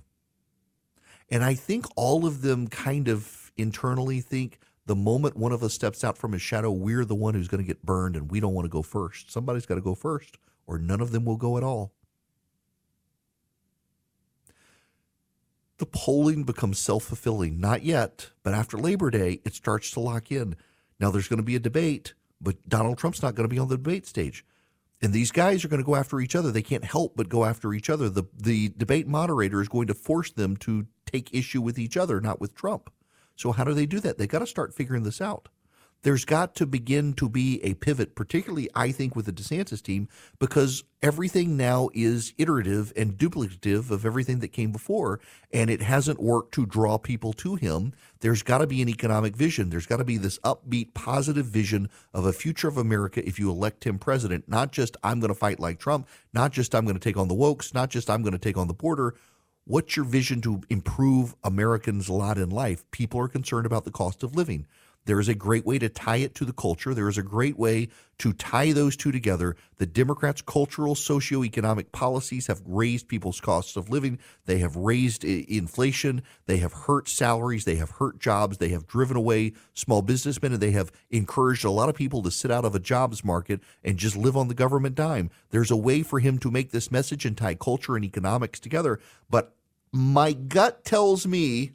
And 1.30 1.44
I 1.44 1.54
think 1.54 1.86
all 1.96 2.26
of 2.26 2.42
them 2.42 2.68
kind 2.68 3.08
of 3.08 3.52
internally 3.56 4.20
think 4.20 4.58
the 4.86 4.96
moment 4.96 5.36
one 5.36 5.52
of 5.52 5.62
us 5.62 5.74
steps 5.74 6.02
out 6.02 6.16
from 6.16 6.32
his 6.32 6.40
shadow, 6.40 6.70
we're 6.70 7.04
the 7.04 7.14
one 7.14 7.34
who's 7.34 7.48
going 7.48 7.62
to 7.62 7.66
get 7.66 7.84
burned 7.84 8.16
and 8.16 8.30
we 8.30 8.40
don't 8.40 8.54
want 8.54 8.64
to 8.64 8.70
go 8.70 8.82
first. 8.82 9.30
Somebody's 9.30 9.66
got 9.66 9.74
to 9.74 9.82
go 9.82 9.94
first, 9.94 10.38
or 10.66 10.78
none 10.78 11.00
of 11.02 11.10
them 11.12 11.26
will 11.26 11.36
go 11.36 11.58
at 11.58 11.62
all. 11.62 11.92
The 15.76 15.86
polling 15.86 16.44
becomes 16.44 16.78
self 16.78 17.04
fulfilling. 17.04 17.60
Not 17.60 17.82
yet, 17.84 18.30
but 18.42 18.54
after 18.54 18.78
Labor 18.78 19.10
Day, 19.10 19.40
it 19.44 19.54
starts 19.54 19.90
to 19.92 20.00
lock 20.00 20.32
in. 20.32 20.56
Now, 20.98 21.10
there's 21.10 21.28
going 21.28 21.38
to 21.38 21.44
be 21.44 21.54
a 21.54 21.60
debate, 21.60 22.14
but 22.40 22.68
Donald 22.68 22.98
Trump's 22.98 23.22
not 23.22 23.34
going 23.34 23.48
to 23.48 23.54
be 23.54 23.60
on 23.60 23.68
the 23.68 23.76
debate 23.76 24.06
stage. 24.06 24.44
And 25.00 25.12
these 25.12 25.30
guys 25.30 25.64
are 25.64 25.68
going 25.68 25.82
to 25.82 25.86
go 25.86 25.94
after 25.94 26.20
each 26.20 26.34
other. 26.34 26.50
They 26.50 26.62
can't 26.62 26.84
help 26.84 27.14
but 27.16 27.28
go 27.28 27.44
after 27.44 27.72
each 27.72 27.88
other. 27.88 28.08
The 28.08 28.24
the 28.36 28.72
debate 28.76 29.06
moderator 29.06 29.60
is 29.60 29.68
going 29.68 29.86
to 29.88 29.94
force 29.94 30.30
them 30.32 30.56
to 30.58 30.86
take 31.06 31.32
issue 31.32 31.60
with 31.60 31.78
each 31.78 31.96
other, 31.96 32.20
not 32.20 32.40
with 32.40 32.54
Trump. 32.54 32.90
So 33.36 33.52
how 33.52 33.64
do 33.64 33.74
they 33.74 33.86
do 33.86 34.00
that? 34.00 34.18
They've 34.18 34.28
got 34.28 34.40
to 34.40 34.46
start 34.46 34.74
figuring 34.74 35.04
this 35.04 35.20
out 35.20 35.48
there's 36.02 36.24
got 36.24 36.54
to 36.56 36.66
begin 36.66 37.12
to 37.14 37.28
be 37.28 37.62
a 37.64 37.74
pivot, 37.74 38.14
particularly, 38.14 38.68
I 38.74 38.92
think, 38.92 39.16
with 39.16 39.26
the 39.26 39.32
DeSantis 39.32 39.82
team, 39.82 40.08
because 40.38 40.84
everything 41.02 41.56
now 41.56 41.88
is 41.92 42.32
iterative 42.38 42.92
and 42.96 43.18
duplicative 43.18 43.90
of 43.90 44.06
everything 44.06 44.38
that 44.40 44.48
came 44.48 44.70
before, 44.70 45.20
and 45.52 45.70
it 45.70 45.82
hasn't 45.82 46.22
worked 46.22 46.52
to 46.54 46.66
draw 46.66 46.98
people 46.98 47.32
to 47.34 47.56
him. 47.56 47.92
There's 48.20 48.42
got 48.42 48.58
to 48.58 48.66
be 48.66 48.80
an 48.80 48.88
economic 48.88 49.36
vision. 49.36 49.70
There's 49.70 49.86
got 49.86 49.96
to 49.96 50.04
be 50.04 50.18
this 50.18 50.38
upbeat, 50.40 50.94
positive 50.94 51.46
vision 51.46 51.88
of 52.14 52.24
a 52.26 52.32
future 52.32 52.68
of 52.68 52.78
America 52.78 53.26
if 53.26 53.38
you 53.38 53.50
elect 53.50 53.84
him 53.84 53.98
president, 53.98 54.48
not 54.48 54.70
just 54.72 54.96
I'm 55.02 55.18
going 55.18 55.32
to 55.32 55.38
fight 55.38 55.58
like 55.58 55.80
Trump, 55.80 56.08
not 56.32 56.52
just 56.52 56.74
I'm 56.74 56.84
going 56.84 56.96
to 56.98 57.00
take 57.00 57.16
on 57.16 57.28
the 57.28 57.34
wokes, 57.34 57.74
not 57.74 57.90
just 57.90 58.08
I'm 58.08 58.22
going 58.22 58.32
to 58.32 58.38
take 58.38 58.56
on 58.56 58.68
the 58.68 58.74
border. 58.74 59.14
What's 59.64 59.96
your 59.96 60.06
vision 60.06 60.40
to 60.42 60.62
improve 60.70 61.34
Americans' 61.44 62.08
lot 62.08 62.38
in 62.38 62.48
life? 62.48 62.90
People 62.90 63.20
are 63.20 63.28
concerned 63.28 63.66
about 63.66 63.84
the 63.84 63.90
cost 63.90 64.22
of 64.22 64.34
living. 64.34 64.66
There 65.08 65.20
is 65.20 65.28
a 65.28 65.34
great 65.34 65.64
way 65.64 65.78
to 65.78 65.88
tie 65.88 66.18
it 66.18 66.34
to 66.34 66.44
the 66.44 66.52
culture. 66.52 66.92
There 66.92 67.08
is 67.08 67.16
a 67.16 67.22
great 67.22 67.58
way 67.58 67.88
to 68.18 68.34
tie 68.34 68.72
those 68.72 68.94
two 68.94 69.10
together. 69.10 69.56
The 69.78 69.86
Democrats' 69.86 70.42
cultural, 70.42 70.94
socioeconomic 70.94 71.92
policies 71.92 72.46
have 72.48 72.60
raised 72.66 73.08
people's 73.08 73.40
costs 73.40 73.74
of 73.76 73.88
living. 73.88 74.18
They 74.44 74.58
have 74.58 74.76
raised 74.76 75.24
inflation. 75.24 76.20
They 76.44 76.58
have 76.58 76.74
hurt 76.74 77.08
salaries. 77.08 77.64
They 77.64 77.76
have 77.76 77.92
hurt 77.92 78.18
jobs. 78.18 78.58
They 78.58 78.68
have 78.68 78.86
driven 78.86 79.16
away 79.16 79.54
small 79.72 80.02
businessmen, 80.02 80.52
and 80.52 80.60
they 80.60 80.72
have 80.72 80.92
encouraged 81.08 81.64
a 81.64 81.70
lot 81.70 81.88
of 81.88 81.94
people 81.94 82.22
to 82.24 82.30
sit 82.30 82.50
out 82.50 82.66
of 82.66 82.74
a 82.74 82.78
jobs 82.78 83.24
market 83.24 83.62
and 83.82 83.96
just 83.96 84.14
live 84.14 84.36
on 84.36 84.48
the 84.48 84.54
government 84.54 84.94
dime. 84.94 85.30
There's 85.48 85.70
a 85.70 85.76
way 85.76 86.02
for 86.02 86.20
him 86.20 86.38
to 86.40 86.50
make 86.50 86.70
this 86.70 86.90
message 86.90 87.24
and 87.24 87.34
tie 87.34 87.54
culture 87.54 87.96
and 87.96 88.04
economics 88.04 88.60
together. 88.60 89.00
But 89.30 89.54
my 89.90 90.34
gut 90.34 90.84
tells 90.84 91.26
me 91.26 91.72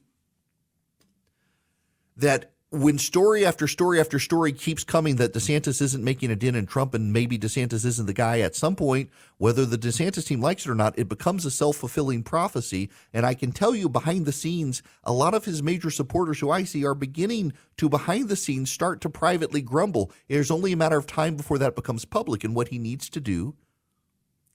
that 2.15 2.52
when 2.73 2.97
story 2.97 3.45
after 3.45 3.67
story 3.67 3.99
after 3.99 4.17
story 4.17 4.51
keeps 4.51 4.83
coming 4.83 5.17
that 5.17 5.31
DeSantis 5.31 5.79
isn't 5.79 6.03
making 6.03 6.31
a 6.31 6.35
dent 6.35 6.55
in 6.55 6.65
Trump 6.65 6.95
and 6.95 7.13
maybe 7.13 7.37
DeSantis 7.37 7.85
isn't 7.85 8.07
the 8.07 8.13
guy 8.13 8.39
at 8.39 8.55
some 8.55 8.75
point, 8.75 9.11
whether 9.37 9.63
the 9.63 9.77
DeSantis 9.77 10.25
team 10.25 10.41
likes 10.41 10.65
it 10.65 10.71
or 10.71 10.75
not, 10.75 10.97
it 10.97 11.07
becomes 11.07 11.45
a 11.45 11.51
self 11.51 11.77
fulfilling 11.77 12.23
prophecy. 12.23 12.89
And 13.13 13.27
I 13.27 13.35
can 13.35 13.51
tell 13.51 13.75
you 13.75 13.89
behind 13.89 14.25
the 14.25 14.31
scenes, 14.31 14.81
a 15.03 15.13
lot 15.13 15.35
of 15.35 15.45
his 15.45 15.61
major 15.61 15.91
supporters 15.91 16.39
who 16.39 16.49
I 16.49 16.63
see 16.63 16.83
are 16.83 16.95
beginning 16.95 17.53
to 17.77 17.89
behind 17.89 18.27
the 18.27 18.35
scenes 18.35 18.71
start 18.71 19.01
to 19.01 19.09
privately 19.09 19.61
grumble. 19.61 20.11
There's 20.27 20.49
only 20.49 20.71
a 20.71 20.77
matter 20.77 20.97
of 20.97 21.05
time 21.05 21.35
before 21.35 21.59
that 21.59 21.75
becomes 21.75 22.05
public. 22.05 22.43
And 22.43 22.55
what 22.55 22.69
he 22.69 22.79
needs 22.79 23.07
to 23.11 23.19
do, 23.19 23.53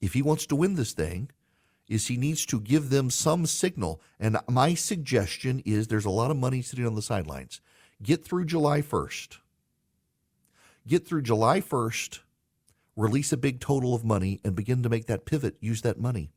if 0.01 0.15
he 0.15 0.23
wants 0.23 0.45
to 0.47 0.57
win 0.57 0.75
this 0.75 0.93
thing, 0.93 1.31
is 1.87 2.09
he 2.09 2.17
needs 2.17 2.45
to 2.47 2.61
give 2.61 2.91
them 2.91 3.11
some 3.11 3.47
signal. 3.47 4.01
And 4.19 4.39
my 4.51 4.75
suggestion 4.75 5.63
is 5.65 5.87
there's 5.87 6.05
a 6.05 6.11
lot 6.11 6.33
of 6.33 6.37
money 6.37 6.63
sitting 6.63 6.85
on 6.85 6.97
the 6.97 7.03
sidelines 7.03 7.61
Get 8.03 8.25
through 8.25 8.45
July 8.45 8.81
1st. 8.81 9.39
Get 10.87 11.07
through 11.07 11.23
July 11.23 11.61
1st, 11.61 12.21
release 12.97 13.33
a 13.33 13.37
big 13.37 13.61
total 13.61 13.95
of 13.95 14.05
money, 14.05 14.41
and 14.45 14.55
begin 14.55 14.83
to 14.83 14.89
make 14.89 15.07
that 15.07 15.27
pivot. 15.27 15.57
Use 15.61 15.83
that 15.83 16.01
money. 16.01 16.31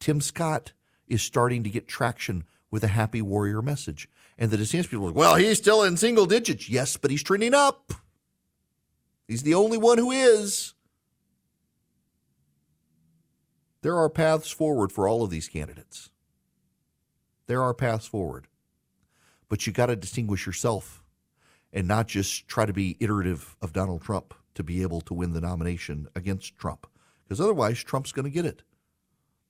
Tim 0.00 0.20
Scott 0.20 0.72
is 1.06 1.22
starting 1.22 1.62
to 1.62 1.70
get 1.70 1.88
traction 1.88 2.44
with 2.70 2.82
a 2.82 2.88
happy 2.88 3.22
warrior 3.22 3.62
message. 3.62 4.08
And 4.36 4.50
the 4.50 4.56
DeSantis 4.56 4.90
people 4.90 5.04
are 5.04 5.08
like, 5.08 5.16
well, 5.16 5.36
he's 5.36 5.58
still 5.58 5.84
in 5.84 5.96
single 5.96 6.26
digits. 6.26 6.68
Yes, 6.68 6.96
but 6.96 7.10
he's 7.10 7.22
trending 7.22 7.54
up. 7.54 7.92
He's 9.28 9.44
the 9.44 9.54
only 9.54 9.78
one 9.78 9.98
who 9.98 10.10
is. 10.10 10.74
There 13.82 13.96
are 13.96 14.10
paths 14.10 14.50
forward 14.50 14.90
for 14.90 15.06
all 15.06 15.22
of 15.22 15.30
these 15.30 15.48
candidates. 15.48 16.10
There 17.46 17.62
are 17.62 17.74
paths 17.74 18.06
forward 18.06 18.48
but 19.54 19.68
you 19.68 19.72
got 19.72 19.86
to 19.86 19.94
distinguish 19.94 20.46
yourself 20.46 21.00
and 21.72 21.86
not 21.86 22.08
just 22.08 22.48
try 22.48 22.66
to 22.66 22.72
be 22.72 22.96
iterative 22.98 23.54
of 23.62 23.72
Donald 23.72 24.02
Trump 24.02 24.34
to 24.56 24.64
be 24.64 24.82
able 24.82 25.00
to 25.02 25.14
win 25.14 25.32
the 25.32 25.40
nomination 25.40 26.08
against 26.16 26.58
Trump. 26.58 26.88
Because 27.22 27.40
otherwise, 27.40 27.80
Trump's 27.80 28.10
going 28.10 28.24
to 28.24 28.32
get 28.32 28.46
it. 28.46 28.64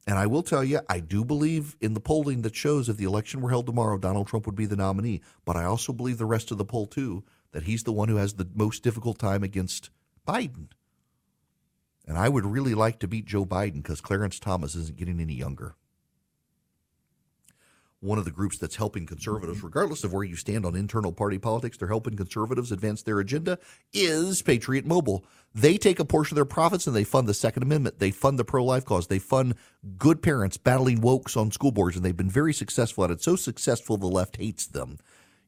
And 0.07 0.19
I 0.19 0.27
will 0.27 0.43
tell 0.43 0.63
you, 0.63 0.81
I 0.91 1.01
do 1.01 1.25
believe 1.25 1.75
in 1.81 1.95
the 1.95 2.01
polling 2.01 2.43
that 2.43 2.55
shows 2.55 2.91
if 2.91 2.99
the 2.99 3.07
election 3.07 3.41
were 3.41 3.49
held 3.49 3.65
tomorrow, 3.65 3.97
Donald 3.97 4.27
Trump 4.27 4.45
would 4.45 4.55
be 4.55 4.67
the 4.67 4.77
nominee. 4.77 5.23
But 5.47 5.57
I 5.57 5.65
also 5.65 5.95
believe 5.95 6.19
the 6.19 6.27
rest 6.27 6.51
of 6.51 6.59
the 6.59 6.67
poll, 6.67 6.85
too, 6.85 7.25
that 7.53 7.63
he's 7.63 7.85
the 7.85 7.93
one 7.93 8.11
who 8.11 8.17
has 8.17 8.35
the 8.35 8.51
most 8.55 8.83
difficult 8.83 9.19
time 9.19 9.43
against 9.43 9.89
Biden. 10.29 10.67
And 12.07 12.19
I 12.19 12.29
would 12.29 12.45
really 12.45 12.75
like 12.75 12.99
to 12.99 13.09
beat 13.09 13.25
Joe 13.25 13.47
Biden 13.47 13.83
because 13.83 14.03
Clarence 14.03 14.39
Thomas 14.39 14.75
isn't 14.75 14.99
getting 14.99 15.19
any 15.19 15.33
younger 15.33 15.77
one 18.05 18.19
of 18.19 18.25
the 18.25 18.31
groups 18.31 18.59
that's 18.59 18.77
helping 18.77 19.07
conservatives, 19.07 19.59
mm-hmm. 19.59 19.67
regardless 19.67 20.05
of 20.05 20.13
where 20.13 20.23
you 20.25 20.37
stand 20.37 20.65
on 20.65 20.77
internal 20.77 21.13
party 21.13 21.39
politics, 21.39 21.77
they're 21.77 21.89
helping 21.89 22.17
conservatives 22.17 22.71
advance 22.71 23.03
their 23.03 23.19
agenda, 23.19 23.59
is 23.93 24.43
Patriot 24.43 24.87
Mobile. 24.87 25.25
They 25.55 25.77
take 25.79 25.99
a 25.99 26.05
portion 26.05 26.35
of 26.35 26.37
their 26.37 26.45
profits 26.45 26.87
and 26.87 26.95
they 26.95 27.05
fund 27.05 27.27
the 27.27 27.35
Second 27.35 27.63
Amendment. 27.63 27.99
They 27.99 28.11
fund 28.11 28.39
the 28.39 28.45
pro 28.45 28.65
life 28.65 28.85
cause. 28.85 29.07
They 29.07 29.19
fund 29.19 29.55
good 29.99 30.23
parents 30.23 30.57
battling 30.57 31.01
wokes 31.01 31.37
on 31.37 31.51
school 31.51 31.73
boards, 31.73 31.97
and 31.97 32.05
they've 32.05 32.17
been 32.17 32.31
very 32.31 32.53
successful 32.53 33.05
at 33.05 33.11
it. 33.11 33.23
So 33.23 33.37
successful, 33.37 33.97
the 33.97 34.07
left 34.07 34.37
hates 34.37 34.67
them. 34.67 34.99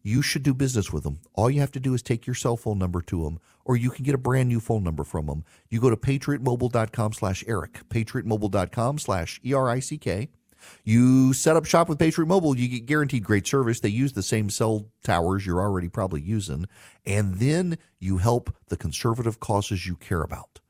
you 0.07 0.23
should 0.23 0.45
do 0.45 0.55
business 0.55 0.93
with 0.93 1.03
them. 1.03 1.19
All 1.35 1.51
you 1.51 1.59
have 1.59 1.73
to 1.73 1.81
do 1.81 1.93
is 1.93 2.01
take 2.01 2.29
your 2.29 2.35
cell 2.35 2.57
phone 2.57 2.79
number 2.79 3.03
to 3.03 3.25
them, 3.25 3.41
or 3.65 3.77
you 3.77 3.91
can 3.91 4.05
get 4.05 4.15
a 4.15 4.19
brand 4.19 4.49
new 4.49 4.61
phone 4.61 4.85
number 4.85 5.03
from 5.03 5.27
them. 5.27 5.45
You 5.69 5.81
go 5.81 5.91
to 5.91 5.97
patriotmobile.com 5.97 7.13
slash 7.13 7.43
Erick, 7.49 7.89
patriotmobile.com 7.89 8.99
slash 8.99 9.41
E-R-I-C-K. 9.45 10.29
You 10.85 11.33
set 11.33 11.57
up 11.57 11.65
shop 11.65 11.89
with 11.89 11.99
Patriot 11.99 12.27
Mobile, 12.27 12.57
you 12.57 12.69
get 12.69 12.87
guaranteed 12.87 13.25
great 13.25 13.47
service. 13.47 13.81
They 13.81 13.89
use 13.89 14.13
the 14.13 14.23
same 14.23 14.51
cell 14.51 14.87
towers 15.03 15.47
you're 15.47 15.61
already 15.61 15.89
probably 15.89 16.21
using, 16.21 16.67
and 17.05 17.37
then 17.37 17.79
you 17.99 18.19
help 18.19 18.55
the 18.69 18.77
conservative 18.77 19.41
causes 19.41 19.87
you 19.87 19.97
care 19.97 20.23
about. 20.23 20.61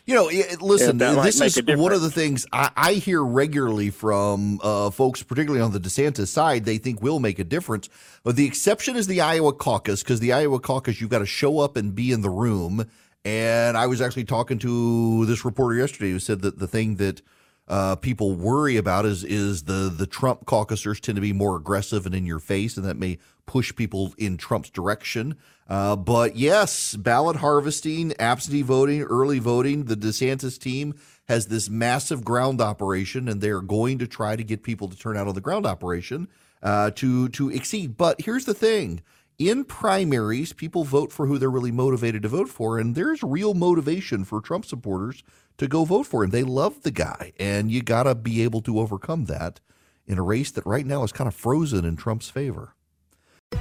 You 0.06 0.14
know, 0.14 0.30
listen, 0.62 0.96
this 0.96 1.38
is 1.38 1.76
one 1.76 1.92
of 1.92 2.00
the 2.00 2.10
things 2.10 2.46
I, 2.50 2.70
I 2.74 2.92
hear 2.94 3.22
regularly 3.22 3.90
from 3.90 4.58
uh, 4.62 4.88
folks, 4.90 5.22
particularly 5.22 5.62
on 5.62 5.72
the 5.72 5.78
DeSantis 5.78 6.28
side. 6.28 6.64
They 6.64 6.78
think 6.78 7.02
will 7.02 7.20
make 7.20 7.38
a 7.38 7.44
difference. 7.44 7.90
But 8.24 8.36
the 8.36 8.46
exception 8.46 8.96
is 8.96 9.06
the 9.06 9.20
Iowa 9.20 9.52
caucus, 9.52 10.02
because 10.02 10.20
the 10.20 10.32
Iowa 10.32 10.60
caucus, 10.60 10.98
you've 10.98 11.10
got 11.10 11.18
to 11.18 11.26
show 11.26 11.58
up 11.58 11.76
and 11.76 11.94
be 11.94 12.10
in 12.10 12.22
the 12.22 12.30
room. 12.30 12.86
And 13.24 13.76
I 13.76 13.86
was 13.86 14.00
actually 14.00 14.24
talking 14.24 14.58
to 14.60 15.26
this 15.26 15.44
reporter 15.44 15.76
yesterday 15.76 16.10
who 16.10 16.18
said 16.18 16.42
that 16.42 16.58
the 16.58 16.68
thing 16.68 16.96
that 16.96 17.20
uh, 17.68 17.96
people 17.96 18.34
worry 18.34 18.76
about 18.76 19.04
is 19.04 19.24
is 19.24 19.64
the 19.64 19.92
the 19.94 20.06
Trump 20.06 20.46
caucusers 20.46 21.00
tend 21.00 21.16
to 21.16 21.22
be 21.22 21.34
more 21.34 21.56
aggressive 21.56 22.06
and 22.06 22.14
in 22.14 22.24
your 22.24 22.38
face, 22.38 22.76
and 22.76 22.86
that 22.86 22.96
may 22.96 23.18
push 23.44 23.74
people 23.74 24.14
in 24.16 24.36
Trump's 24.36 24.70
direction. 24.70 25.36
Uh, 25.68 25.94
but 25.94 26.36
yes, 26.36 26.96
ballot 26.96 27.36
harvesting, 27.36 28.14
absentee 28.18 28.62
voting, 28.62 29.02
early 29.02 29.38
voting. 29.38 29.84
The 29.84 29.96
DeSantis 29.96 30.58
team 30.58 30.94
has 31.28 31.48
this 31.48 31.68
massive 31.68 32.24
ground 32.24 32.60
operation, 32.62 33.28
and 33.28 33.42
they're 33.42 33.60
going 33.60 33.98
to 33.98 34.06
try 34.06 34.34
to 34.34 34.44
get 34.44 34.62
people 34.62 34.88
to 34.88 34.96
turn 34.96 35.18
out 35.18 35.28
on 35.28 35.34
the 35.34 35.42
ground 35.42 35.66
operation 35.66 36.28
uh, 36.62 36.90
to 36.92 37.28
to 37.30 37.50
exceed. 37.50 37.98
But 37.98 38.22
here's 38.22 38.46
the 38.46 38.54
thing: 38.54 39.02
in 39.38 39.64
primaries, 39.64 40.52
people 40.52 40.82
vote 40.82 41.12
for 41.12 41.26
who 41.26 41.38
they're 41.38 41.50
really 41.50 41.70
motivated 41.70 42.22
to 42.22 42.28
vote 42.28 42.48
for, 42.48 42.78
and 42.78 42.94
there's 42.94 43.22
real 43.22 43.54
motivation 43.54 44.24
for 44.24 44.40
Trump 44.40 44.64
supporters 44.64 45.22
to 45.58 45.68
go 45.68 45.84
vote 45.84 46.06
for 46.06 46.24
him. 46.24 46.30
They 46.30 46.42
love 46.42 46.82
the 46.82 46.90
guy, 46.90 47.32
and 47.38 47.70
you 47.70 47.82
got 47.82 48.04
to 48.04 48.14
be 48.14 48.42
able 48.42 48.62
to 48.62 48.80
overcome 48.80 49.26
that 49.26 49.60
in 50.06 50.18
a 50.18 50.22
race 50.22 50.50
that 50.50 50.66
right 50.66 50.84
now 50.84 51.04
is 51.04 51.12
kind 51.12 51.28
of 51.28 51.34
frozen 51.34 51.84
in 51.84 51.96
Trump's 51.96 52.30
favor. 52.30 52.74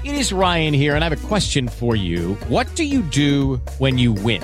It 0.03 0.15
is 0.15 0.33
Ryan 0.33 0.73
here, 0.73 0.95
and 0.95 1.03
I 1.03 1.09
have 1.09 1.23
a 1.23 1.27
question 1.27 1.67
for 1.67 1.95
you. 1.95 2.33
What 2.47 2.73
do 2.75 2.83
you 2.83 3.01
do 3.03 3.57
when 3.77 3.97
you 3.97 4.13
win? 4.13 4.43